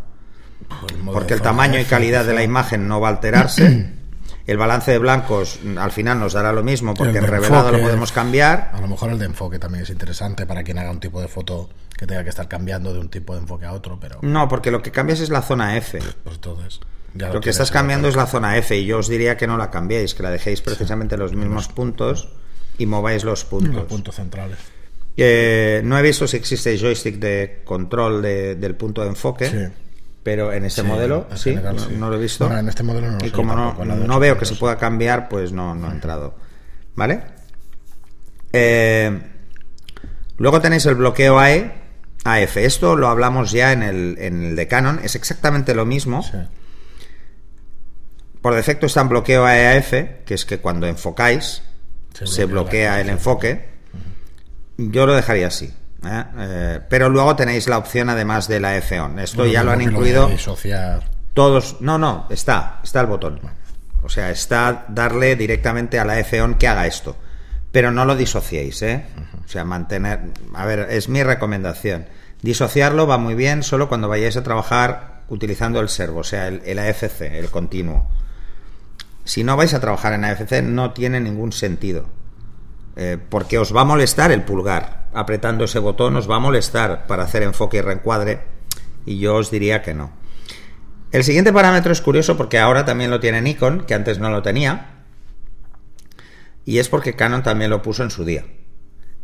Porque 1.12 1.34
el 1.34 1.40
tamaño 1.40 1.78
y 1.78 1.84
calidad 1.84 2.24
de 2.24 2.34
la 2.34 2.42
imagen 2.42 2.88
no 2.88 3.00
va 3.00 3.08
a 3.08 3.12
alterarse. 3.12 3.90
El 4.44 4.56
balance 4.56 4.90
de 4.90 4.98
blancos 4.98 5.60
al 5.78 5.92
final 5.92 6.18
nos 6.18 6.32
dará 6.32 6.52
lo 6.52 6.64
mismo 6.64 6.94
porque 6.94 7.18
en 7.18 7.28
revelado 7.28 7.70
lo 7.70 7.80
podemos 7.80 8.10
cambiar. 8.10 8.72
A 8.74 8.80
lo 8.80 8.88
mejor 8.88 9.12
el 9.12 9.18
de 9.20 9.26
enfoque 9.26 9.60
también 9.60 9.84
es 9.84 9.90
interesante 9.90 10.46
para 10.46 10.64
quien 10.64 10.78
haga 10.78 10.90
un 10.90 10.98
tipo 10.98 11.20
de 11.20 11.28
foto 11.28 11.70
que 11.96 12.08
tenga 12.08 12.24
que 12.24 12.30
estar 12.30 12.48
cambiando 12.48 12.92
de 12.92 12.98
un 12.98 13.08
tipo 13.08 13.34
de 13.34 13.40
enfoque 13.40 13.66
a 13.66 13.72
otro, 13.72 14.00
pero... 14.00 14.18
No, 14.22 14.48
porque 14.48 14.72
lo 14.72 14.82
que 14.82 14.90
cambias 14.90 15.20
es 15.20 15.30
la 15.30 15.42
zona 15.42 15.76
F. 15.76 16.00
Pues 16.24 16.34
entonces... 16.34 16.80
lo, 17.14 17.40
que 17.40 17.50
estás 17.50 17.70
cambiando 17.70 18.08
es 18.08 18.16
la 18.16 18.26
zona 18.26 18.56
F 18.56 18.76
y 18.76 18.86
yo 18.86 18.98
os 18.98 19.08
diría 19.08 19.36
que 19.36 19.46
no 19.46 19.56
la 19.56 19.70
cambiéis, 19.70 20.14
que 20.14 20.22
la 20.22 20.30
dejéis 20.30 20.60
precisamente 20.62 21.16
los 21.16 21.34
mismos 21.34 21.68
puntos 21.68 22.28
y 22.78 22.86
mováis 22.86 23.24
los 23.24 23.44
puntos. 23.44 23.74
Los 23.74 23.84
puntos 23.84 24.14
centrales. 24.14 24.58
Eh, 25.16 25.82
no 25.84 25.98
he 25.98 26.02
visto 26.02 26.26
si 26.26 26.38
existe 26.38 26.78
joystick 26.78 27.16
de 27.16 27.62
control 27.64 28.22
del 28.22 28.74
punto 28.76 29.02
de 29.02 29.08
enfoque. 29.08 29.50
Sí 29.50 29.82
pero 30.22 30.52
en 30.52 30.64
este 30.64 30.82
modelo 30.82 31.26
sí, 31.34 31.54
no, 31.98 32.08
lo 32.08 32.16
he 32.16 32.20
visto. 32.20 32.50
en 32.56 32.68
este 32.68 32.82
modelo 32.82 33.10
no 33.10 33.18
Y 33.24 33.30
como 33.30 33.54
no, 33.54 34.20
veo 34.20 34.38
que 34.38 34.44
se 34.44 34.54
pueda 34.54 34.76
cambiar, 34.76 35.28
pues 35.28 35.52
no, 35.52 35.74
no 35.74 35.88
he 35.88 35.92
entrado. 35.92 36.34
¿Vale? 36.94 37.22
Eh, 38.52 39.20
luego 40.36 40.60
tenéis 40.60 40.86
el 40.86 40.94
bloqueo 40.94 41.38
AE, 41.38 41.72
AF. 42.24 42.56
Esto 42.58 42.96
lo 42.96 43.08
hablamos 43.08 43.50
ya 43.50 43.72
en 43.72 43.82
el, 43.82 44.16
en 44.18 44.44
el 44.44 44.56
de 44.56 44.68
Canon. 44.68 45.00
Es 45.02 45.16
exactamente 45.16 45.74
lo 45.74 45.86
mismo. 45.86 46.24
Por 48.42 48.54
defecto 48.56 48.86
está 48.86 49.00
en 49.00 49.08
bloqueo 49.08 49.46
AE-AF, 49.46 49.92
que 50.26 50.34
es 50.34 50.44
que 50.44 50.58
cuando 50.58 50.86
enfocáis 50.88 51.62
se, 52.12 52.44
bloquea 52.44 53.00
el 53.00 53.08
enfoque. 53.08 53.68
Yo 54.76 55.06
lo 55.06 55.14
dejaría 55.14 55.46
así. 55.46 55.72
¿eh? 56.04 56.24
Eh, 56.38 56.80
pero 56.88 57.08
luego 57.08 57.36
tenéis 57.36 57.68
la 57.68 57.78
opción 57.78 58.10
además 58.10 58.48
de 58.48 58.60
la 58.60 58.76
F-ON. 58.76 59.18
Esto 59.20 59.46
ya 59.46 59.62
lo 59.62 59.70
han 59.70 59.80
incluido 59.80 60.30
todos. 61.34 61.80
No, 61.80 61.98
no, 61.98 62.26
está, 62.30 62.80
está 62.82 63.00
el 63.00 63.06
botón. 63.06 63.40
O 64.02 64.08
sea, 64.08 64.30
está 64.30 64.86
darle 64.88 65.36
directamente 65.36 65.98
a 65.98 66.04
la 66.04 66.18
F-ON 66.18 66.54
que 66.54 66.68
haga 66.68 66.86
esto. 66.86 67.16
Pero 67.70 67.90
no 67.90 68.04
lo 68.04 68.16
disociéis, 68.16 68.82
¿eh? 68.82 69.06
O 69.44 69.48
sea, 69.48 69.64
mantener. 69.64 70.20
A 70.54 70.66
ver, 70.66 70.88
es 70.90 71.08
mi 71.08 71.22
recomendación. 71.22 72.06
Disociarlo 72.42 73.06
va 73.06 73.18
muy 73.18 73.34
bien 73.34 73.62
solo 73.62 73.88
cuando 73.88 74.08
vayáis 74.08 74.36
a 74.36 74.42
trabajar 74.42 75.22
utilizando 75.28 75.80
el 75.80 75.88
servo, 75.88 76.20
o 76.20 76.24
sea, 76.24 76.48
el, 76.48 76.60
el 76.66 76.78
AFC, 76.78 77.22
el 77.22 77.48
continuo. 77.48 78.10
Si 79.24 79.44
no 79.44 79.56
vais 79.56 79.74
a 79.74 79.80
trabajar 79.80 80.12
en 80.14 80.24
AFC, 80.24 80.62
no 80.62 80.92
tiene 80.92 81.20
ningún 81.20 81.52
sentido. 81.52 82.06
Eh, 82.96 83.18
porque 83.28 83.58
os 83.58 83.74
va 83.74 83.82
a 83.82 83.84
molestar 83.84 84.32
el 84.32 84.42
pulgar. 84.42 85.06
Apretando 85.14 85.64
ese 85.64 85.78
botón 85.78 86.16
os 86.16 86.30
va 86.30 86.36
a 86.36 86.40
molestar 86.40 87.06
para 87.06 87.24
hacer 87.24 87.42
enfoque 87.42 87.78
y 87.78 87.80
reencuadre. 87.80 88.40
Y 89.06 89.18
yo 89.18 89.36
os 89.36 89.50
diría 89.50 89.82
que 89.82 89.94
no. 89.94 90.12
El 91.12 91.24
siguiente 91.24 91.52
parámetro 91.52 91.92
es 91.92 92.00
curioso 92.00 92.36
porque 92.36 92.58
ahora 92.58 92.84
también 92.84 93.10
lo 93.10 93.20
tiene 93.20 93.42
Nikon, 93.42 93.84
que 93.86 93.94
antes 93.94 94.18
no 94.18 94.30
lo 94.30 94.42
tenía. 94.42 95.04
Y 96.64 96.78
es 96.78 96.88
porque 96.88 97.14
Canon 97.14 97.42
también 97.42 97.70
lo 97.70 97.82
puso 97.82 98.02
en 98.02 98.10
su 98.10 98.24
día. 98.24 98.44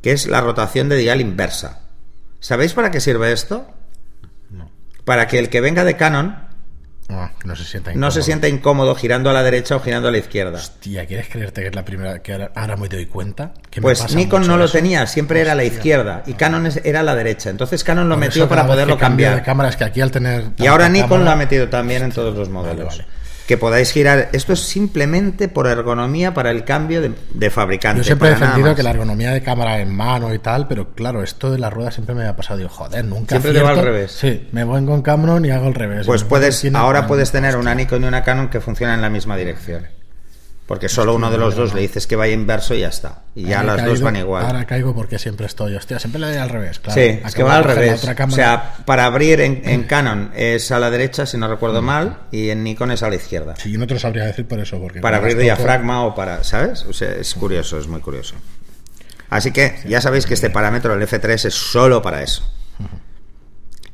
Que 0.02 0.12
es 0.12 0.26
la 0.26 0.40
rotación 0.40 0.88
de 0.88 0.96
dial 0.96 1.20
inversa. 1.20 1.82
¿Sabéis 2.40 2.72
para 2.74 2.90
qué 2.90 3.00
sirve 3.00 3.32
esto? 3.32 3.66
No. 4.50 4.70
Para 5.04 5.26
que 5.26 5.38
el 5.38 5.48
que 5.48 5.60
venga 5.60 5.84
de 5.84 5.96
Canon 5.96 6.47
Ah, 7.10 7.30
no 7.44 7.56
se 7.56 7.64
sienta 7.64 7.90
no 7.90 7.94
incómodo. 7.96 8.10
se 8.10 8.22
sienta 8.22 8.48
incómodo 8.48 8.94
girando 8.94 9.30
a 9.30 9.32
la 9.32 9.42
derecha 9.42 9.76
o 9.76 9.80
girando 9.80 10.08
a 10.08 10.10
la 10.10 10.18
izquierda. 10.18 10.58
Hostia, 10.58 11.06
¿quieres 11.06 11.28
creerte 11.28 11.62
que 11.62 11.68
es 11.68 11.74
la 11.74 11.84
primera 11.84 12.18
que 12.20 12.32
ahora, 12.32 12.52
ahora 12.54 12.76
me 12.76 12.88
doy 12.88 13.06
cuenta? 13.06 13.52
Que 13.70 13.80
me 13.80 13.84
Pues 13.84 14.02
pasa 14.02 14.14
Nikon 14.14 14.46
no 14.46 14.58
lo 14.58 14.64
eso. 14.64 14.74
tenía, 14.74 15.06
siempre 15.06 15.40
era 15.40 15.52
a 15.52 15.54
la 15.54 15.62
Hostia. 15.62 15.76
izquierda 15.78 16.22
y 16.26 16.34
Canon 16.34 16.68
era 16.84 17.02
la 17.02 17.14
derecha. 17.14 17.48
Entonces 17.48 17.82
Canon 17.82 18.08
lo 18.10 18.16
Por 18.16 18.20
metió 18.20 18.46
para 18.48 18.66
poderlo 18.66 18.98
cambiar. 18.98 19.36
de 19.36 19.42
cámara 19.42 19.70
es 19.70 19.76
que 19.76 19.84
aquí 19.84 20.00
al 20.02 20.10
tener 20.10 20.50
Y 20.58 20.66
ahora 20.66 20.88
Nikon 20.90 21.08
cámara- 21.08 21.24
lo 21.24 21.30
ha 21.30 21.36
metido 21.36 21.68
también 21.68 22.02
en 22.02 22.12
todos 22.12 22.36
los 22.36 22.50
modelos. 22.50 22.86
vale. 22.98 23.06
Que 23.48 23.56
podáis 23.56 23.90
girar. 23.92 24.28
Esto 24.32 24.52
es 24.52 24.60
simplemente 24.60 25.48
por 25.48 25.66
ergonomía 25.66 26.34
para 26.34 26.50
el 26.50 26.64
cambio 26.64 27.00
de, 27.00 27.12
de 27.32 27.50
fabricante. 27.50 28.02
Yo 28.02 28.04
siempre 28.04 28.28
he 28.28 28.32
defendido 28.32 28.74
que 28.74 28.82
la 28.82 28.90
ergonomía 28.90 29.32
de 29.32 29.42
cámara 29.42 29.80
en 29.80 29.90
mano 29.90 30.34
y 30.34 30.38
tal, 30.38 30.68
pero 30.68 30.90
claro, 30.90 31.22
esto 31.22 31.50
de 31.50 31.58
la 31.58 31.70
rueda 31.70 31.90
siempre 31.90 32.14
me 32.14 32.26
ha 32.26 32.36
pasado. 32.36 32.58
Digo, 32.58 32.68
joder, 32.68 33.06
nunca 33.06 33.36
Siempre 33.40 33.54
te 33.54 33.62
va 33.62 33.70
al 33.70 33.82
revés. 33.82 34.12
Sí, 34.12 34.48
me 34.52 34.64
voy 34.64 34.84
con 34.84 35.00
Cameron 35.00 35.46
y 35.46 35.50
hago 35.50 35.66
el 35.66 35.74
revés. 35.74 36.06
Pues 36.06 36.24
puedes, 36.24 36.62
ahora 36.74 37.06
puedes 37.06 37.32
tener 37.32 37.56
una. 37.56 37.74
Nikon 37.74 38.04
y 38.04 38.06
una 38.06 38.22
Canon 38.22 38.48
que 38.48 38.60
funcionan 38.60 38.96
en 38.96 39.02
la 39.02 39.10
misma 39.10 39.36
dirección. 39.36 39.97
Porque 40.68 40.90
solo 40.90 41.14
uno 41.14 41.30
de 41.30 41.38
los 41.38 41.56
dos 41.56 41.72
le 41.72 41.80
dices 41.80 42.06
que 42.06 42.14
vaya 42.14 42.34
inverso 42.34 42.74
y 42.74 42.80
ya 42.80 42.88
está. 42.88 43.22
Y 43.34 43.44
ya 43.46 43.60
Ahora 43.60 43.76
las 43.76 43.86
dos 43.86 44.00
van 44.02 44.16
igual. 44.16 44.44
Ahora 44.44 44.66
caigo 44.66 44.94
porque 44.94 45.18
siempre 45.18 45.46
estoy. 45.46 45.74
Hostia, 45.74 45.98
siempre 45.98 46.20
le 46.20 46.26
doy 46.28 46.36
al 46.36 46.50
revés. 46.50 46.78
Claro. 46.78 47.00
sí, 47.00 47.20
es 47.24 47.34
que 47.34 47.42
va 47.42 47.56
al 47.56 47.64
revés. 47.64 48.04
O 48.06 48.30
sea, 48.30 48.74
para 48.84 49.06
abrir 49.06 49.40
en, 49.40 49.62
en 49.64 49.84
Canon 49.84 50.30
es 50.36 50.70
a 50.70 50.78
la 50.78 50.90
derecha, 50.90 51.24
si 51.24 51.38
no 51.38 51.48
recuerdo 51.48 51.80
mal, 51.80 52.18
y 52.30 52.50
en 52.50 52.62
Nikon 52.64 52.90
es 52.90 53.02
a 53.02 53.08
la 53.08 53.16
izquierda. 53.16 53.56
Sí, 53.56 53.72
yo 53.72 53.78
no 53.78 53.86
te 53.86 53.94
lo 53.94 54.00
sabría 54.00 54.26
decir 54.26 54.46
por 54.46 54.60
eso. 54.60 54.78
Porque 54.78 55.00
Para 55.00 55.16
abrir 55.16 55.36
toco- 55.36 55.42
diafragma 55.44 56.04
o 56.04 56.14
para, 56.14 56.44
¿sabes? 56.44 56.84
O 56.84 56.92
sea, 56.92 57.12
es 57.12 57.32
curioso, 57.34 57.78
es 57.78 57.88
muy 57.88 58.02
curioso. 58.02 58.34
Así 59.30 59.50
que 59.52 59.80
ya 59.88 60.02
sabéis 60.02 60.26
que 60.26 60.34
este 60.34 60.50
parámetro, 60.50 60.92
el 60.92 61.00
F3, 61.00 61.46
es 61.46 61.54
solo 61.54 62.02
para 62.02 62.22
eso. 62.22 62.46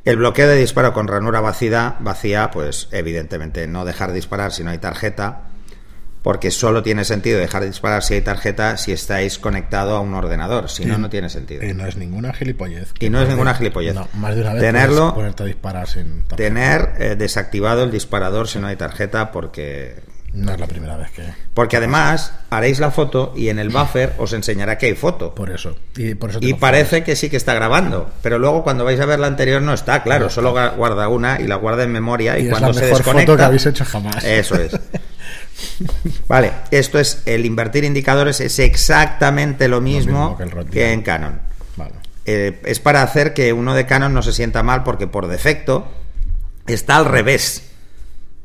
El 0.05 0.17
bloqueo 0.17 0.49
de 0.49 0.57
disparo 0.57 0.93
con 0.93 1.07
ranura 1.07 1.41
vacía, 1.41 1.95
vacía, 2.01 2.51
pues 2.51 2.89
evidentemente 2.91 3.67
no 3.69 3.85
dejar 3.85 4.13
disparar 4.13 4.51
si 4.53 4.65
no 4.65 4.71
hay 4.71 4.79
tarjeta, 4.79 5.43
porque 6.25 6.51
solo 6.51 6.83
tiene 6.83 7.05
sentido 7.05 7.39
dejar 7.39 7.65
disparar 7.67 8.03
si 8.03 8.15
hay 8.15 8.23
tarjeta 8.23 8.79
si 8.79 8.93
estáis 8.93 9.39
conectado 9.39 9.95
a 9.95 10.01
un 10.01 10.15
ordenador, 10.15 10.71
si 10.71 10.87
no, 10.87 10.97
no 10.97 11.11
tiene 11.11 11.29
sentido. 11.29 11.63
Y 11.65 11.75
no 11.75 11.87
es 11.87 11.97
ninguna 11.99 12.33
gilipollez. 12.33 12.95
Y 12.99 13.11
no 13.11 13.21
es 13.21 13.29
ninguna 13.29 13.53
gilipollez. 13.55 13.95
No, 13.95 14.09
más 14.15 14.35
de 14.35 14.41
una 14.41 14.55
vez 14.55 14.63
Tenerlo- 14.63 15.13
ponerte 15.15 15.43
a 15.43 15.47
disparar 15.47 15.87
sin 15.87 16.23
tarjeta. 16.23 16.37
Tener 16.37 16.93
eh, 16.99 17.15
desactivado 17.17 17.85
el 17.85 17.91
disparador 17.91 18.49
si 18.49 18.59
no 18.59 18.69
hay 18.69 18.77
tarjeta, 18.77 19.31
porque 19.33 19.97
No 20.35 20.53
es 20.53 20.59
la 20.59 20.67
primera 20.67 20.97
vez 20.97 21.11
que... 21.13 21.23
Porque 21.55 21.77
además 21.77 22.33
haréis 22.51 22.81
la 22.81 22.91
foto 22.91 23.33
y 23.37 23.49
en 23.49 23.61
el 23.61 23.69
buffer 23.69 24.15
os 24.19 24.33
enseñará 24.33 24.77
que 24.79 24.87
hay 24.87 24.95
foto. 24.95 25.33
Por 25.33 25.51
eso. 25.51 25.77
Y, 25.97 26.15
por 26.15 26.31
eso 26.31 26.41
te 26.41 26.47
Y 26.47 26.51
lo 26.51 26.59
parece 26.59 27.05
que 27.05 27.15
sí 27.15 27.31
que 27.31 27.37
está 27.37 27.55
grabando, 27.55 28.11
pero 28.21 28.39
luego 28.39 28.65
cuando 28.65 28.85
vais 28.85 28.99
a 28.99 29.07
ver 29.07 29.21
la 29.21 29.29
anterior 29.29 29.63
no 29.63 29.73
está, 29.73 30.03
claro, 30.03 30.29
solo 30.29 30.53
guarda 30.77 31.09
una 31.09 31.41
y 31.41 31.47
la 31.47 31.55
guarda 31.55 31.85
en 31.85 31.93
memoria 31.93 32.37
y, 32.39 32.43
Y 32.43 32.47
es 32.47 32.51
cuando 32.51 32.69
la 32.69 32.75
se 32.75 32.81
mejor 32.81 32.99
desconecta 32.99 33.33
foto 33.33 33.39
que 33.39 33.45
habéis 33.45 33.67
hecho 33.67 33.85
jamás. 33.85 34.25
Eso 34.25 34.57
es. 34.57 34.73
Vale, 36.29 36.53
esto 36.73 36.99
es 36.99 37.23
el 37.27 37.47
invertir 37.47 37.85
indicadores 37.85 38.41
es 38.41 38.59
exactamente 38.59 39.69
lo 39.69 39.81
mismo, 39.81 40.37
que 40.71 40.93
en 40.93 41.03
Canon. 41.03 41.41
Vale. 41.77 41.93
Eh, 42.27 42.61
es 42.65 42.81
para 42.81 43.03
hacer 43.03 43.35
que 43.35 43.53
uno 43.53 43.75
de 43.75 43.87
Canon 43.87 44.13
no 44.13 44.23
se 44.23 44.33
sienta 44.33 44.63
mal 44.63 44.83
porque 44.83 45.07
por 45.07 45.29
defecto 45.29 45.87
está 46.67 46.97
al 46.97 47.05
revés. 47.05 47.71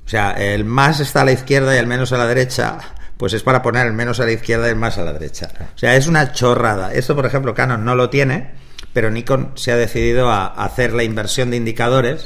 O 0.10 0.12
sea, 0.12 0.32
el 0.32 0.66
más 0.66 1.00
está 1.02 1.22
a 1.22 1.26
la 1.26 1.34
izquierda 1.34 1.76
y 1.76 1.78
el 1.78 1.86
menos 1.86 2.12
a 2.14 2.18
la 2.18 2.26
derecha, 2.26 2.80
pues 3.16 3.34
es 3.34 3.44
para 3.44 3.62
poner 3.62 3.86
el 3.86 3.94
menos 3.94 4.20
a 4.20 4.26
la 4.26 4.32
izquierda 4.32 4.66
y 4.66 4.72
el 4.72 4.76
más 4.76 4.98
a 4.98 5.04
la 5.04 5.14
derecha. 5.14 5.50
O 5.76 5.78
sea, 5.78 5.96
es 5.96 6.08
una 6.08 6.32
chorrada. 6.32 6.92
Esto, 6.92 7.16
por 7.16 7.28
ejemplo, 7.28 7.54
Canon 7.54 7.86
no 7.86 7.94
lo 7.94 8.10
tiene, 8.10 8.50
pero 8.92 9.12
Nikon 9.12 9.52
se 9.54 9.72
ha 9.72 9.76
decidido 9.76 10.32
a 10.32 10.48
hacer 10.48 10.94
la 10.94 11.04
inversión 11.04 11.52
de 11.52 11.58
indicadores 11.58 12.26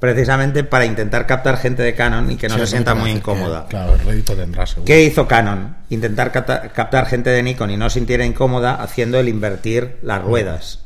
precisamente 0.00 0.64
para 0.64 0.86
intentar 0.86 1.24
captar 1.28 1.56
gente 1.58 1.84
de 1.84 1.94
Canon 1.94 2.32
y 2.32 2.36
que 2.36 2.48
no 2.48 2.54
Sí, 2.54 2.62
se 2.62 2.66
sienta 2.66 2.96
muy 2.96 3.12
que, 3.12 3.18
incómoda. 3.18 3.66
Claro, 3.68 3.94
el 3.94 4.00
rédito 4.00 4.34
tendrá 4.34 4.66
seguro. 4.66 4.86
¿Qué 4.86 5.04
hizo 5.04 5.28
Canon? 5.28 5.76
Intentar 5.90 6.32
capta- 6.32 6.72
captar 6.72 7.06
gente 7.06 7.30
de 7.30 7.44
Nikon 7.44 7.70
y 7.70 7.76
no 7.76 7.88
sintiera 7.90 8.24
incómoda 8.24 8.74
haciendo 8.82 9.20
el 9.20 9.28
invertir 9.28 9.98
las 10.02 10.20
ruedas. 10.20 10.80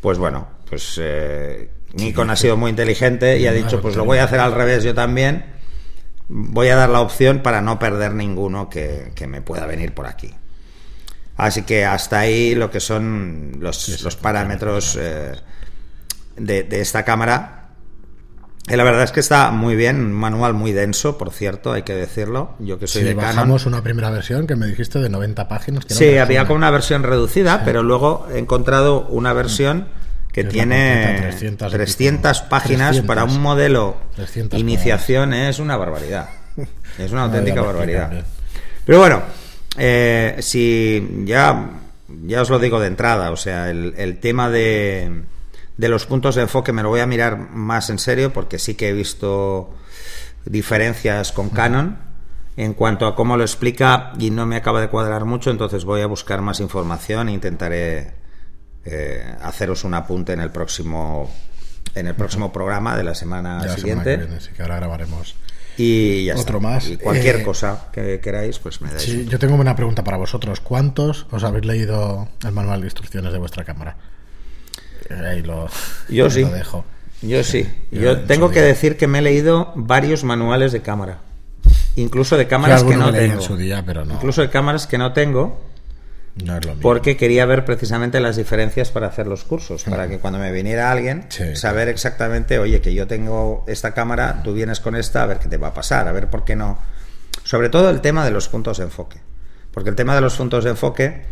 Pues 0.00 0.18
bueno, 0.18 0.48
pues 0.68 0.98
eh, 1.00 1.70
Nikon 1.92 2.30
ha 2.30 2.34
sido 2.36 2.56
muy 2.56 2.70
inteligente 2.70 3.38
y 3.38 3.46
ha 3.46 3.52
dicho, 3.52 3.80
pues 3.80 3.94
lo 3.94 4.04
voy 4.04 4.18
a 4.18 4.24
hacer 4.24 4.40
al 4.40 4.54
revés 4.54 4.82
yo 4.82 4.92
también. 4.92 5.56
Voy 6.28 6.68
a 6.68 6.76
dar 6.76 6.90
la 6.90 7.00
opción 7.00 7.40
para 7.42 7.60
no 7.62 7.78
perder 7.78 8.14
ninguno 8.14 8.68
que, 8.68 9.12
que 9.14 9.26
me 9.26 9.40
pueda 9.42 9.64
venir 9.66 9.94
por 9.94 10.06
aquí. 10.06 10.34
Así 11.36 11.62
que 11.62 11.84
hasta 11.84 12.18
ahí 12.18 12.54
lo 12.54 12.70
que 12.70 12.80
son 12.80 13.52
los, 13.60 14.02
los 14.02 14.16
parámetros 14.16 14.96
eh, 15.00 15.32
de, 16.36 16.64
de 16.64 16.80
esta 16.80 17.04
cámara. 17.04 17.54
Eh, 18.66 18.76
la 18.76 18.84
verdad 18.84 19.04
es 19.04 19.12
que 19.12 19.20
está 19.20 19.50
muy 19.52 19.76
bien, 19.76 19.96
un 19.96 20.12
manual 20.12 20.52
muy 20.52 20.72
denso, 20.72 21.16
por 21.16 21.30
cierto, 21.32 21.72
hay 21.72 21.82
que 21.84 21.94
decirlo. 21.94 22.54
Yo 22.58 22.78
que 22.78 22.86
soy 22.86 23.02
Sí, 23.02 23.08
de 23.08 23.14
Canon. 23.16 23.36
bajamos 23.36 23.66
una 23.66 23.82
primera 23.82 24.10
versión 24.10 24.46
que 24.46 24.56
me 24.56 24.66
dijiste 24.66 24.98
de 24.98 25.08
90 25.08 25.48
páginas. 25.48 25.84
que 25.86 25.94
Sí, 25.94 26.18
había 26.18 26.44
como 26.44 26.56
una 26.56 26.70
versión 26.70 27.04
reducida, 27.04 27.62
pero 27.64 27.82
luego 27.82 28.26
he 28.30 28.38
encontrado 28.38 29.06
una 29.08 29.32
versión 29.32 29.86
que 30.42 30.48
tiene 30.48 31.04
completa, 31.04 31.28
300 31.30 31.68
y 31.68 31.76
300 31.76 32.38
pico. 32.38 32.48
páginas 32.48 32.88
300. 32.90 33.06
para 33.06 33.24
un 33.24 33.40
modelo 33.40 33.96
300 34.16 34.58
iniciación 34.58 35.32
es 35.34 35.58
una 35.58 35.76
barbaridad. 35.76 36.28
Es 36.98 37.12
una 37.12 37.24
auténtica 37.24 37.62
barbaridad. 37.62 38.24
Pero 38.84 38.98
bueno, 38.98 39.22
eh, 39.76 40.34
si 40.40 41.22
ya, 41.24 41.70
ya 42.26 42.42
os 42.42 42.50
lo 42.50 42.58
digo 42.58 42.80
de 42.80 42.88
entrada, 42.88 43.30
o 43.30 43.36
sea, 43.36 43.70
el, 43.70 43.94
el 43.96 44.18
tema 44.18 44.50
de, 44.50 45.22
de 45.76 45.88
los 45.88 46.06
puntos 46.06 46.34
de 46.34 46.42
enfoque 46.42 46.72
me 46.72 46.82
lo 46.82 46.88
voy 46.88 46.98
a 46.98 47.06
mirar 47.06 47.38
más 47.38 47.88
en 47.88 48.00
serio 48.00 48.32
porque 48.32 48.58
sí 48.58 48.74
que 48.74 48.88
he 48.88 48.92
visto 48.92 49.70
diferencias 50.44 51.30
con 51.30 51.50
Canon 51.50 51.98
en 52.56 52.74
cuanto 52.74 53.06
a 53.06 53.14
cómo 53.14 53.36
lo 53.36 53.44
explica 53.44 54.12
y 54.18 54.30
no 54.30 54.44
me 54.44 54.56
acaba 54.56 54.80
de 54.80 54.88
cuadrar 54.88 55.24
mucho, 55.24 55.52
entonces 55.52 55.84
voy 55.84 56.00
a 56.00 56.06
buscar 56.06 56.42
más 56.42 56.58
información 56.58 57.28
e 57.28 57.32
intentaré 57.32 58.14
eh, 58.84 59.34
haceros 59.42 59.84
un 59.84 59.94
apunte 59.94 60.32
en 60.32 60.40
el 60.40 60.50
próximo 60.50 61.30
en 61.94 62.06
el 62.06 62.14
próximo 62.14 62.52
programa 62.52 62.96
de 62.96 63.02
la 63.04 63.14
semana 63.14 63.60
Ya 63.62 63.66
la 63.68 63.76
semana 63.76 63.76
siguiente 63.80 64.10
que 64.18 64.24
viene, 64.26 64.40
sí 64.40 64.50
que 64.54 64.62
ahora 64.62 64.76
grabaremos. 64.76 65.34
y 65.76 66.24
ya 66.26 66.34
Otro 66.36 66.58
está. 66.58 66.68
más. 66.68 66.88
Y 66.88 66.96
cualquier 66.96 67.36
Eh, 67.36 67.42
cosa 67.42 67.86
que 67.92 68.20
queráis 68.20 68.58
pues 68.58 68.80
me 68.80 68.90
dais 68.90 69.02
Sí, 69.02 69.26
yo 69.28 69.38
tengo 69.38 69.54
una 69.56 69.74
pregunta 69.74 70.04
para 70.04 70.16
vosotros. 70.16 70.60
¿Cuántos 70.60 71.26
os 71.30 71.44
habéis 71.44 71.64
leído 71.66 72.28
el 72.44 72.52
manual 72.52 72.80
de 72.82 72.86
instrucciones 72.88 73.32
de 73.32 73.38
vuestra 73.38 73.64
cámara? 73.64 73.96
Eh, 75.08 75.14
Ahí 75.14 75.42
lo, 75.42 75.68
Yo 76.08 76.24
ahí 76.26 76.30
sí. 76.30 76.40
lo 76.42 76.50
dejo. 76.50 76.84
Yo 77.22 77.42
sí. 77.42 77.68
Yo 77.90 78.00
Yo 78.00 78.12
en 78.12 78.26
tengo 78.26 78.50
que 78.50 78.60
día. 78.60 78.68
decir 78.68 78.96
que 78.96 79.06
me 79.08 79.18
he 79.18 79.22
leído 79.22 79.72
varios 79.74 80.22
manuales 80.24 80.72
de 80.72 80.82
cámara. 80.82 81.18
Incluso 81.96 82.36
de 82.36 82.46
cámaras 82.46 82.84
que 82.84 82.96
no 82.96 83.10
tengo. 83.12 83.34
en 83.34 83.40
su 83.42 83.56
día, 83.56 83.82
pero 83.84 84.04
no, 84.04 84.14
Incluso 84.14 84.40
de 84.42 84.50
cámaras 84.50 84.86
que 84.86 84.98
no 84.98 85.12
tengo, 85.12 85.60
no 86.44 86.56
es 86.56 86.64
lo 86.64 86.72
mismo. 86.74 86.82
porque 86.82 87.16
quería 87.16 87.44
ver 87.46 87.64
precisamente 87.64 88.20
las 88.20 88.36
diferencias 88.36 88.90
para 88.90 89.06
hacer 89.08 89.26
los 89.26 89.44
cursos. 89.44 89.84
Para 89.84 90.08
que 90.08 90.18
cuando 90.18 90.38
me 90.38 90.50
viniera 90.52 90.90
alguien, 90.90 91.26
Sí. 91.28 91.56
saber 91.56 91.88
exactamente, 91.88 92.58
oye, 92.58 92.80
que 92.80 92.94
yo 92.94 93.06
tengo 93.06 93.64
esta 93.66 93.92
cámara, 93.94 94.40
tú 94.44 94.54
vienes 94.54 94.80
con 94.80 94.94
esta, 94.96 95.22
a 95.22 95.26
ver 95.26 95.38
qué 95.38 95.48
te 95.48 95.56
va 95.56 95.68
a 95.68 95.74
pasar, 95.74 96.08
a 96.08 96.12
ver 96.12 96.28
por 96.28 96.44
qué 96.44 96.56
no. 96.56 96.78
Sobre 97.44 97.68
todo 97.68 97.90
el 97.90 98.00
tema 98.00 98.24
de 98.24 98.30
los 98.30 98.48
puntos 98.48 98.78
de 98.78 98.84
enfoque. 98.84 99.20
Porque 99.72 99.90
el 99.90 99.96
tema 99.96 100.14
de 100.14 100.20
los 100.20 100.36
puntos 100.36 100.64
de 100.64 100.70
enfoque, 100.70 101.24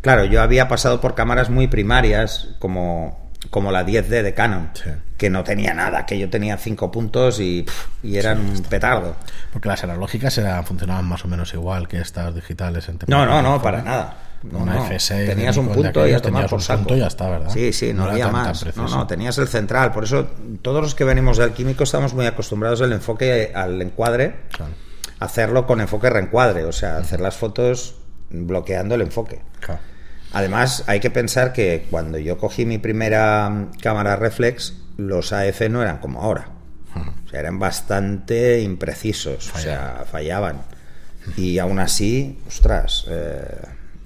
claro, 0.00 0.24
yo 0.24 0.40
había 0.42 0.68
pasado 0.68 1.00
por 1.00 1.14
cámaras 1.14 1.50
muy 1.50 1.66
primarias, 1.68 2.48
como, 2.58 3.30
como 3.50 3.70
la 3.72 3.84
10D 3.84 4.22
de 4.22 4.34
Canon, 4.34 4.70
Sí. 4.74 4.90
que 5.16 5.30
no 5.30 5.42
tenía 5.44 5.74
nada, 5.74 6.06
que 6.06 6.18
yo 6.18 6.30
tenía 6.30 6.56
cinco 6.58 6.90
puntos 6.92 7.40
y, 7.40 7.66
y 8.02 8.16
eran 8.16 8.40
un 8.40 8.62
petardo. 8.62 9.16
Porque 9.52 9.68
las 9.68 9.82
analógicas 9.84 10.36
eran, 10.38 10.64
funcionaban 10.64 11.04
más 11.06 11.24
o 11.24 11.28
menos 11.28 11.52
igual 11.54 11.88
que 11.88 12.00
estas 12.00 12.34
digitales. 12.34 12.88
En 12.88 12.98
No, 13.08 13.26
no, 13.26 13.42
no, 13.42 13.60
para 13.60 13.82
nada. 13.82 14.16
No, 14.42 14.58
Una 14.60 14.74
no. 14.74 14.86
F6 14.88 15.16
de 15.16 15.26
Tenías 15.26 15.56
un 15.56 15.68
punto 15.68 16.06
y 16.06 16.12
a 16.12 16.20
tomar 16.20 16.44
por 16.48 16.58
un 16.58 16.62
saco. 16.62 16.78
punto 16.80 16.96
y 16.96 17.00
ya 17.00 17.08
está, 17.08 17.28
¿verdad? 17.28 17.50
Sí, 17.52 17.72
sí, 17.72 17.92
no, 17.92 18.04
había 18.04 18.26
tan- 18.26 18.34
tan 18.34 18.42
más. 18.44 18.76
no, 18.76 18.88
no, 18.88 19.06
tenías 19.06 19.36
el 19.38 19.48
central. 19.48 19.92
Por 19.92 20.04
eso 20.04 20.28
todos 20.62 20.80
los 20.82 20.94
que 20.94 21.04
venimos 21.04 21.38
del 21.38 21.50
químico 21.52 21.82
estamos 21.84 22.14
muy 22.14 22.26
acostumbrados 22.26 22.80
al 22.82 22.92
enfoque, 22.92 23.50
al 23.54 23.82
encuadre, 23.82 24.36
Claro, 24.52 24.72
hacerlo 25.18 25.66
con 25.66 25.80
enfoque 25.80 26.08
reencuadre, 26.08 26.64
o 26.64 26.72
sea, 26.72 26.98
hacer 26.98 27.20
las 27.20 27.36
fotos 27.36 27.96
bloqueando 28.30 28.94
el 28.94 29.02
enfoque. 29.02 29.40
claro. 29.60 29.80
Además, 30.30 30.84
hay 30.86 31.00
que 31.00 31.10
pensar 31.10 31.54
que 31.54 31.86
cuando 31.90 32.18
yo 32.18 32.36
cogí 32.36 32.66
mi 32.66 32.76
primera 32.76 33.48
mm, 33.48 33.70
cámara 33.82 34.14
reflex, 34.14 34.74
los 34.98 35.32
AF 35.32 35.62
no 35.70 35.80
eran 35.80 35.98
como 35.98 36.20
ahora. 36.22 36.50
O 37.24 37.28
sea, 37.30 37.40
eran 37.40 37.58
bastante 37.58 38.60
imprecisos, 38.60 39.50
o 39.54 39.58
sea, 39.58 40.04
fallaban. 40.10 40.60
Y 41.36 41.58
aún 41.58 41.78
así, 41.78 42.38
ostras, 42.46 43.06
eh, 43.08 43.46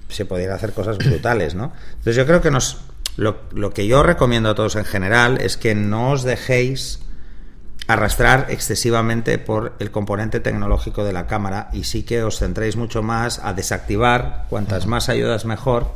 se 0.09 0.25
podían 0.25 0.51
hacer 0.51 0.73
cosas 0.73 0.97
brutales, 0.97 1.55
¿no? 1.55 1.71
Entonces 1.89 2.15
yo 2.15 2.25
creo 2.25 2.41
que 2.41 2.51
nos, 2.51 2.81
lo, 3.17 3.37
lo 3.51 3.73
que 3.73 3.87
yo 3.87 4.03
recomiendo 4.03 4.49
a 4.49 4.55
todos 4.55 4.75
en 4.75 4.85
general 4.85 5.39
es 5.41 5.57
que 5.57 5.75
no 5.75 6.11
os 6.11 6.23
dejéis 6.23 6.99
arrastrar 7.87 8.47
excesivamente 8.49 9.37
por 9.37 9.73
el 9.79 9.91
componente 9.91 10.39
tecnológico 10.39 11.03
de 11.03 11.13
la 11.13 11.27
cámara 11.27 11.69
y 11.73 11.83
sí 11.83 12.03
que 12.03 12.23
os 12.23 12.39
centréis 12.39 12.75
mucho 12.75 13.03
más 13.03 13.39
a 13.43 13.53
desactivar 13.53 14.45
cuantas 14.49 14.87
más 14.87 15.09
ayudas 15.09 15.45
mejor 15.45 15.93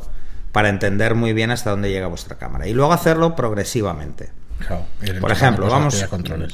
para 0.52 0.68
entender 0.68 1.14
muy 1.14 1.32
bien 1.32 1.50
hasta 1.50 1.70
dónde 1.70 1.90
llega 1.90 2.06
vuestra 2.06 2.36
cámara. 2.36 2.66
Y 2.66 2.74
luego 2.74 2.92
hacerlo 2.92 3.36
progresivamente. 3.36 4.30
Por 5.20 5.30
ejemplo, 5.30 5.68
vamos, 5.68 6.04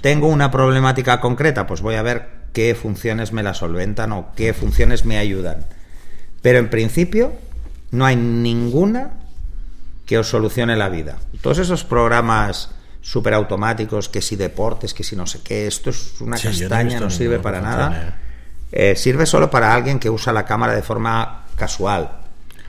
tengo 0.02 0.28
una 0.28 0.50
problemática 0.50 1.20
concreta, 1.20 1.66
pues 1.66 1.80
voy 1.80 1.94
a 1.94 2.02
ver 2.02 2.28
qué 2.52 2.74
funciones 2.74 3.32
me 3.32 3.42
la 3.42 3.54
solventan 3.54 4.12
o 4.12 4.32
qué 4.36 4.52
funciones 4.52 5.04
me 5.04 5.16
ayudan. 5.16 5.64
Pero 6.44 6.58
en 6.58 6.68
principio 6.68 7.32
no 7.90 8.04
hay 8.04 8.16
ninguna 8.16 9.12
que 10.04 10.18
os 10.18 10.28
solucione 10.28 10.76
la 10.76 10.90
vida. 10.90 11.16
Todos 11.40 11.56
esos 11.56 11.84
programas 11.84 12.68
super 13.00 13.32
automáticos, 13.32 14.10
que 14.10 14.20
si 14.20 14.36
deportes, 14.36 14.92
que 14.92 15.04
si 15.04 15.16
no 15.16 15.26
sé 15.26 15.40
qué, 15.42 15.66
esto 15.66 15.88
es 15.88 16.20
una 16.20 16.36
castaña, 16.36 17.00
no, 17.00 17.08
sirve 17.08 17.38
para 17.38 17.62
nada. 17.62 18.18
Eh, 18.72 18.94
sirve 18.94 19.24
solo 19.24 19.48
para 19.48 19.72
alguien 19.72 19.98
que 19.98 20.10
usa 20.10 20.34
la 20.34 20.44
cámara 20.44 20.74
de 20.74 20.82
forma 20.82 21.46
casual. 21.56 22.10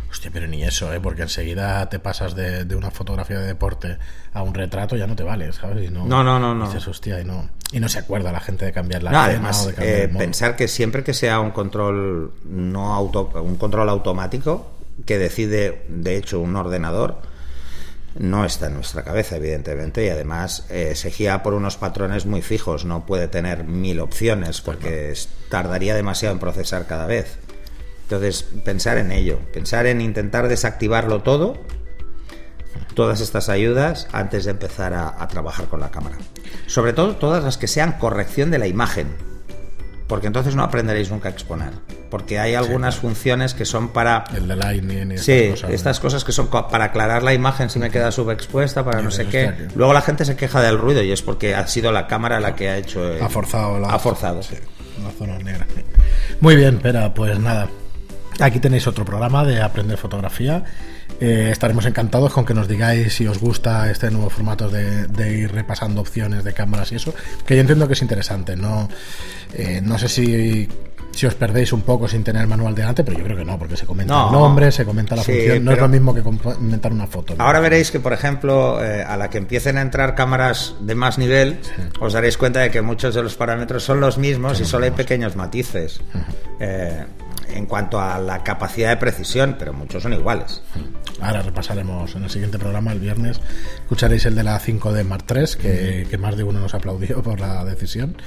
Hostia, 0.10 0.32
pero 0.32 0.48
ni 0.48 0.64
eso, 0.64 0.94
¿eh? 0.94 1.02
porque 1.02 1.24
enseguida 1.24 1.90
te 1.90 2.00
pasas 2.00 2.34
de, 2.34 2.74
una 2.78 2.92
fotografía 2.92 3.40
de 3.40 3.48
deporte 3.48 3.98
a 4.32 4.42
un 4.42 4.54
retrato, 4.54 4.96
ya 4.96 5.06
no 5.06 5.18
te 5.18 5.24
vale, 5.24 5.52
¿sabes? 5.52 5.92
no, 5.92 6.06
no, 6.06 6.24
no, 6.24 6.56
no. 6.56 6.66
hostia, 6.66 7.20
y 7.20 7.26
no, 7.26 7.50
y 7.72 7.80
no 7.80 7.90
se 7.90 8.00
acuerda 8.00 8.32
la 8.32 8.40
gente 8.40 8.66
de 8.66 8.72
cambiar 8.72 9.04
la 9.04 9.12
no, 9.12 9.20
además, 9.20 9.70
eh, 9.80 10.10
pensar 10.18 10.56
que 10.56 10.68
siempre 10.68 11.04
que 11.04 11.14
sea 11.14 11.40
un 11.40 11.52
control 11.52 12.32
no 12.46 12.94
auto, 12.94 13.32
un 13.42 13.56
control 13.56 13.90
automático 13.90 14.72
que 15.06 15.18
decide, 15.18 15.86
de 15.90 16.16
hecho, 16.16 16.40
un 16.40 16.56
ordenador, 16.56 17.18
no 18.18 18.46
está 18.46 18.68
en 18.68 18.76
nuestra 18.76 19.04
cabeza, 19.04 19.36
evidentemente, 19.36 20.06
y 20.06 20.10
además 20.10 20.66
eh, 20.70 20.94
se 20.96 21.10
guía 21.10 21.44
por 21.44 21.54
unos 21.54 21.76
patrones 21.76 22.26
muy 22.26 22.42
fijos, 22.42 22.86
no 22.86 23.06
puede 23.06 23.28
tener 23.28 23.66
mil 23.66 24.00
opciones 24.00 24.62
porque 24.62 25.14
tardaría 25.50 25.96
demasiado 25.96 26.34
en 26.34 26.40
procesar 26.40 26.88
cada 26.88 27.06
vez. 27.08 27.38
Entonces, 28.04 28.44
pensar 28.64 28.98
en 28.98 29.12
ello, 29.12 29.40
pensar 29.52 29.88
en 29.88 30.00
intentar 30.00 30.48
desactivarlo 30.48 31.24
todo, 31.24 31.58
todas 32.96 33.22
estas 33.22 33.50
ayudas, 33.50 34.08
antes 34.12 34.46
de 34.46 34.52
empezar 34.52 34.94
a 34.94 35.28
trabajar 35.28 35.66
con 35.68 35.80
la 35.80 35.92
cámara. 35.92 36.18
Sobre 36.66 36.94
todo 36.94 37.16
todas 37.16 37.44
las 37.44 37.58
que 37.58 37.68
sean 37.68 37.94
corrección 38.00 38.50
de 38.52 38.60
la 38.60 38.68
imagen 38.68 39.36
porque 40.08 40.28
entonces 40.28 40.56
no 40.56 40.64
aprenderéis 40.64 41.10
nunca 41.10 41.30
a 41.30 41.32
exponer. 41.32 41.72
Porque 42.12 42.40
hay 42.40 42.54
algunas 42.54 42.96
funciones 42.98 43.54
que 43.56 43.66
son 43.66 43.90
para... 43.90 44.26
El 44.36 44.48
de 44.48 44.56
lightning 44.56 45.12
y 45.14 45.18
Sí, 45.18 45.54
estas 45.70 46.00
cosas 46.00 46.24
que 46.24 46.32
son 46.32 46.48
para 46.48 46.86
aclarar 46.86 47.24
la 47.24 47.34
imagen 47.34 47.70
si 47.70 47.80
me 47.80 47.90
queda 47.90 48.12
subexpuesta, 48.12 48.86
para 48.86 49.02
no 49.02 49.10
sé 49.10 49.26
qué. 49.26 49.68
Luego 49.76 49.94
la 49.94 50.02
gente 50.02 50.24
se 50.24 50.36
queja 50.36 50.62
del 50.62 50.78
ruido 50.78 51.02
y 51.02 51.12
es 51.12 51.24
porque 51.24 51.56
ha 51.56 51.66
sido 51.68 51.92
la 51.92 52.06
cámara 52.06 52.40
la 52.40 52.56
que 52.56 52.70
ha 52.70 52.78
hecho... 52.78 53.02
ha 53.20 53.30
forzado 53.30 53.80
la... 53.80 53.90
Ha 53.90 54.00
forzado. 54.00 54.44
Sí, 54.44 54.56
la 55.04 55.12
zona 55.12 55.40
negra. 55.40 55.66
Muy 56.40 56.56
bien, 56.56 56.80
pero 56.82 57.12
pues 57.14 57.40
nada. 57.40 57.68
Aquí 58.40 58.60
tenéis 58.60 58.86
otro 58.86 59.06
programa 59.06 59.44
de 59.44 59.62
Aprender 59.62 59.98
Fotografía. 59.98 60.64
Eh, 61.20 61.50
estaremos 61.52 61.86
encantados 61.86 62.34
con 62.34 62.46
que 62.46 62.54
nos 62.54 62.68
digáis 62.68 63.14
si 63.14 63.28
os 63.28 63.40
gusta 63.40 63.90
este 63.90 64.12
nuevo 64.12 64.30
formato 64.30 64.70
de, 64.70 65.38
ir 65.38 65.52
repasando 65.52 66.02
opciones 66.02 66.44
de 66.44 66.54
cámaras 66.54 66.92
y 66.92 66.96
eso, 66.96 67.14
que 67.46 67.56
yo 67.56 67.62
entiendo 67.62 67.88
que 67.88 67.94
es 67.94 68.02
interesante. 68.02 68.56
No, 68.56 68.90
eh, 69.54 69.80
no 69.82 69.98
sé 69.98 70.10
si, 70.10 70.68
si 71.12 71.26
os 71.26 71.36
perdéis 71.36 71.72
un 71.72 71.82
poco 71.82 72.08
sin 72.10 72.24
tener 72.24 72.42
el 72.42 72.48
manual 72.50 72.76
delante, 72.76 73.04
pero 73.04 73.18
yo 73.18 73.24
creo 73.24 73.38
que 73.38 73.46
no, 73.46 73.58
porque 73.58 73.78
se 73.78 73.86
comenta 73.86 74.26
el 74.26 74.32
nombre, 74.34 74.72
se 74.72 74.84
comenta 74.84 75.16
la 75.16 75.24
función, 75.24 75.64
no 75.64 75.72
es 75.72 75.80
lo 75.80 75.88
mismo 75.88 76.14
que 76.14 76.22
comentar 76.22 76.92
una 76.92 77.08
foto. 77.08 77.36
Ahora 77.38 77.62
veréis 77.62 77.92
que, 77.92 78.02
por 78.02 78.12
ejemplo, 78.12 78.84
eh, 78.84 79.02
a 79.02 79.16
la 79.16 79.30
que 79.30 79.38
empiecen 79.38 79.78
a 79.78 79.82
entrar 79.82 80.16
cámaras 80.16 80.76
de 80.82 80.96
más 80.96 81.18
nivel, 81.18 81.60
os 82.02 82.12
daréis 82.12 82.38
cuenta 82.38 82.60
de 82.60 82.72
que 82.72 82.82
muchos 82.82 83.16
de 83.16 83.24
los 83.24 83.36
parámetros 83.36 83.84
son 83.84 84.02
los 84.02 84.18
mismos 84.18 84.60
y 84.60 84.66
solo 84.66 84.84
hay 84.86 84.92
pequeños 84.92 85.38
matices 85.38 86.02
en 87.50 87.66
cuanto 87.66 88.00
a 88.00 88.20
la 88.20 88.44
capacidad 88.44 88.90
de 88.90 88.98
precisión, 88.98 89.56
pero 89.58 89.74
muchos 89.74 90.04
son 90.04 90.14
iguales. 90.14 90.62
Ahora 91.22 91.42
repasaremos 91.42 92.16
en 92.16 92.24
el 92.24 92.30
siguiente 92.30 92.60
programa, 92.60 92.92
el 92.92 93.00
viernes, 93.00 93.40
escucharéis 93.82 94.26
el 94.26 94.36
de 94.36 94.44
la 94.44 94.60
5D 94.60 95.04
Mark 95.06 95.26
III, 95.30 96.06
que, 96.10 96.18
más 96.18 96.36
de 96.36 96.44
uno 96.44 96.60
nos 96.60 96.74
aplaudió 96.74 97.22
por 97.24 97.40
la 97.40 97.64
decisión. 97.64 98.18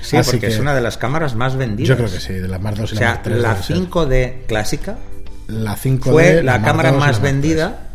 Sí, 0.00 0.16
porque 0.24 0.48
es 0.48 0.58
una 0.58 0.74
de 0.74 0.80
las 0.80 0.98
cámaras 0.98 1.34
más 1.34 1.56
vendidas. 1.56 1.88
Yo 1.88 1.96
creo 1.96 2.10
que 2.10 2.20
sí, 2.20 2.34
de 2.34 2.48
las 2.48 2.60
Mark 2.60 2.76
II 2.78 2.86
y 2.92 2.94
la 2.96 3.06
Mark 3.08 3.22
III. 3.26 3.34
La 3.40 3.56
5D 3.56 4.46
clásica 4.46 4.96
la 5.48 5.76
5D, 5.76 6.00
fue 6.00 6.42
la, 6.42 6.62
cámara 6.62 6.92
más 6.92 7.20
vendida 7.20 7.91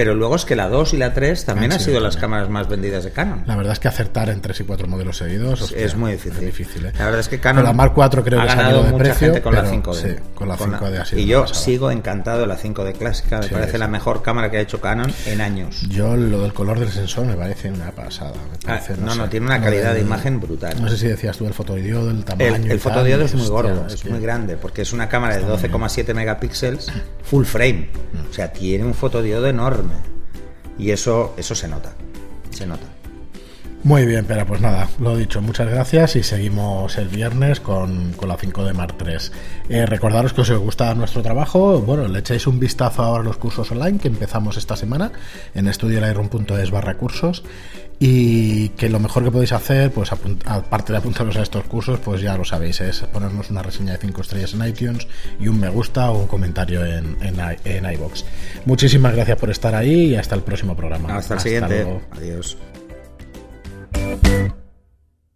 pero 0.00 0.14
luego 0.14 0.34
es 0.34 0.46
que 0.46 0.56
la 0.56 0.70
2 0.70 0.94
y 0.94 0.96
la 0.96 1.12
3 1.12 1.44
también 1.44 1.72
han, 1.72 1.78
sido, 1.78 2.00
las 2.00 2.16
cámaras 2.16 2.48
más 2.48 2.66
vendidas 2.70 3.04
de 3.04 3.10
Canon. 3.10 3.42
La 3.44 3.54
verdad 3.54 3.74
es 3.74 3.80
que 3.80 3.88
acertar 3.88 4.30
en 4.30 4.40
3 4.40 4.60
y 4.60 4.64
4 4.64 4.88
modelos 4.88 5.18
seguidos 5.18 5.72
es 5.72 5.94
muy 5.94 6.12
difícil. 6.12 6.86
¿eh? 6.86 6.92
La 6.98 7.04
verdad 7.04 7.20
es 7.20 7.28
que 7.28 7.38
Canon. 7.38 7.62
la 7.62 7.74
Mark 7.74 7.92
4 7.94 8.24
creo 8.24 8.40
ha 8.40 8.46
que 8.46 8.48
ganado 8.48 8.82
de 8.82 8.92
mucha 8.92 9.04
precio, 9.04 9.26
gente 9.26 9.42
con 9.42 9.54
la 9.54 9.70
5D. 9.70 9.94
Sí, 9.94 10.22
con 10.34 10.48
la 10.48 10.56
5D 10.56 11.18
Y 11.18 11.26
yo 11.26 11.46
sigo 11.46 11.90
encantado 11.90 12.40
de 12.40 12.46
la 12.46 12.56
5D 12.56 12.94
clásica. 12.96 13.40
Me 13.40 13.48
parece 13.48 13.76
la 13.76 13.88
mejor 13.88 14.22
cámara 14.22 14.50
que 14.50 14.56
ha 14.56 14.60
hecho 14.60 14.80
Canon 14.80 15.12
en 15.26 15.42
años. 15.42 15.82
Yo 15.90 16.16
lo 16.16 16.44
del 16.44 16.54
color 16.54 16.80
del 16.80 16.90
sensor 16.90 17.26
me 17.26 17.34
parece 17.34 17.70
una 17.70 17.90
pasada. 17.90 18.32
Ah, 18.66 18.80
no, 19.00 19.14
no, 19.14 19.28
tiene 19.28 19.44
una 19.44 19.60
calidad 19.60 19.92
de 19.92 20.00
imagen 20.00 20.40
brutal. 20.40 20.80
No 20.80 20.88
sé 20.88 20.96
si 20.96 21.08
decías 21.08 21.36
tú 21.36 21.46
el 21.46 21.52
fotodiodo, 21.52 22.10
el 22.10 22.24
tamaño. 22.24 22.54
El, 22.54 22.70
el 22.70 22.80
fotodiodo 22.80 23.26
es 23.26 23.34
muy 23.34 23.48
gordo, 23.48 23.86
es, 23.86 24.02
muy 24.06 24.20
grande, 24.20 24.56
porque 24.56 24.80
es 24.80 24.94
una 24.94 25.10
cámara 25.10 25.36
de 25.36 25.44
12,7 25.44 26.14
megapíxeles 26.14 26.90
full 27.22 27.44
frame. 27.44 27.90
O 28.30 28.32
sea, 28.32 28.50
tiene 28.50 28.86
un 28.86 28.94
fotodiodo 28.94 29.46
enorme. 29.46 29.89
Y 30.78 30.90
eso, 30.90 31.34
eso 31.36 31.54
se 31.54 31.68
nota, 31.68 31.92
se 32.50 32.66
nota. 32.66 32.86
Muy 33.82 34.04
bien, 34.04 34.26
pero 34.26 34.44
pues 34.44 34.60
nada, 34.60 34.90
lo 34.98 35.16
dicho, 35.16 35.40
muchas 35.40 35.66
gracias 35.70 36.14
y 36.14 36.22
seguimos 36.22 36.98
el 36.98 37.08
viernes 37.08 37.60
con, 37.60 38.14
la 38.26 38.36
5 38.36 38.64
de 38.64 38.74
Mar 38.74 38.92
3. 38.92 39.32
Eh, 39.70 39.86
recordaros 39.86 40.34
que 40.34 40.42
os 40.42 40.50
gusta 40.52 40.94
nuestro 40.94 41.22
trabajo, 41.22 41.80
bueno, 41.80 42.06
le 42.06 42.18
echáis 42.18 42.46
un 42.46 42.60
vistazo 42.60 43.02
ahora 43.02 43.22
a 43.22 43.24
los 43.24 43.38
cursos 43.38 43.70
online 43.72 43.98
que 43.98 44.08
empezamos 44.08 44.58
esta 44.58 44.76
semana 44.76 45.12
en 45.54 45.66
estudioliron.es 45.66 46.70
barra 46.70 46.98
cursos 46.98 47.42
y 48.02 48.70
que 48.70 48.88
lo 48.88 48.98
mejor 48.98 49.22
que 49.22 49.30
podéis 49.30 49.52
hacer, 49.52 49.92
pues 49.92 50.10
aparte 50.10 50.92
de 50.92 50.98
apuntaros 50.98 51.36
a 51.36 51.42
estos 51.42 51.64
cursos, 51.64 52.00
pues 52.00 52.22
ya 52.22 52.34
lo 52.36 52.46
sabéis, 52.46 52.80
es 52.80 53.00
ponernos 53.02 53.50
una 53.50 53.62
reseña 53.62 53.92
de 53.92 53.98
5 53.98 54.22
estrellas 54.22 54.54
en 54.54 54.66
iTunes 54.66 55.06
y 55.38 55.48
un 55.48 55.60
me 55.60 55.68
gusta 55.68 56.10
o 56.10 56.20
un 56.20 56.26
comentario 56.26 56.84
en, 56.84 57.18
en, 57.20 57.38
en 57.64 57.92
iBox. 57.92 58.24
Muchísimas 58.64 59.14
gracias 59.14 59.38
por 59.38 59.50
estar 59.50 59.74
ahí 59.74 60.06
y 60.06 60.16
hasta 60.16 60.34
el 60.34 60.42
próximo 60.42 60.74
programa. 60.74 61.14
Hasta 61.14 61.34
el 61.34 61.40
siguiente. 61.40 62.00
Adiós. 62.12 62.56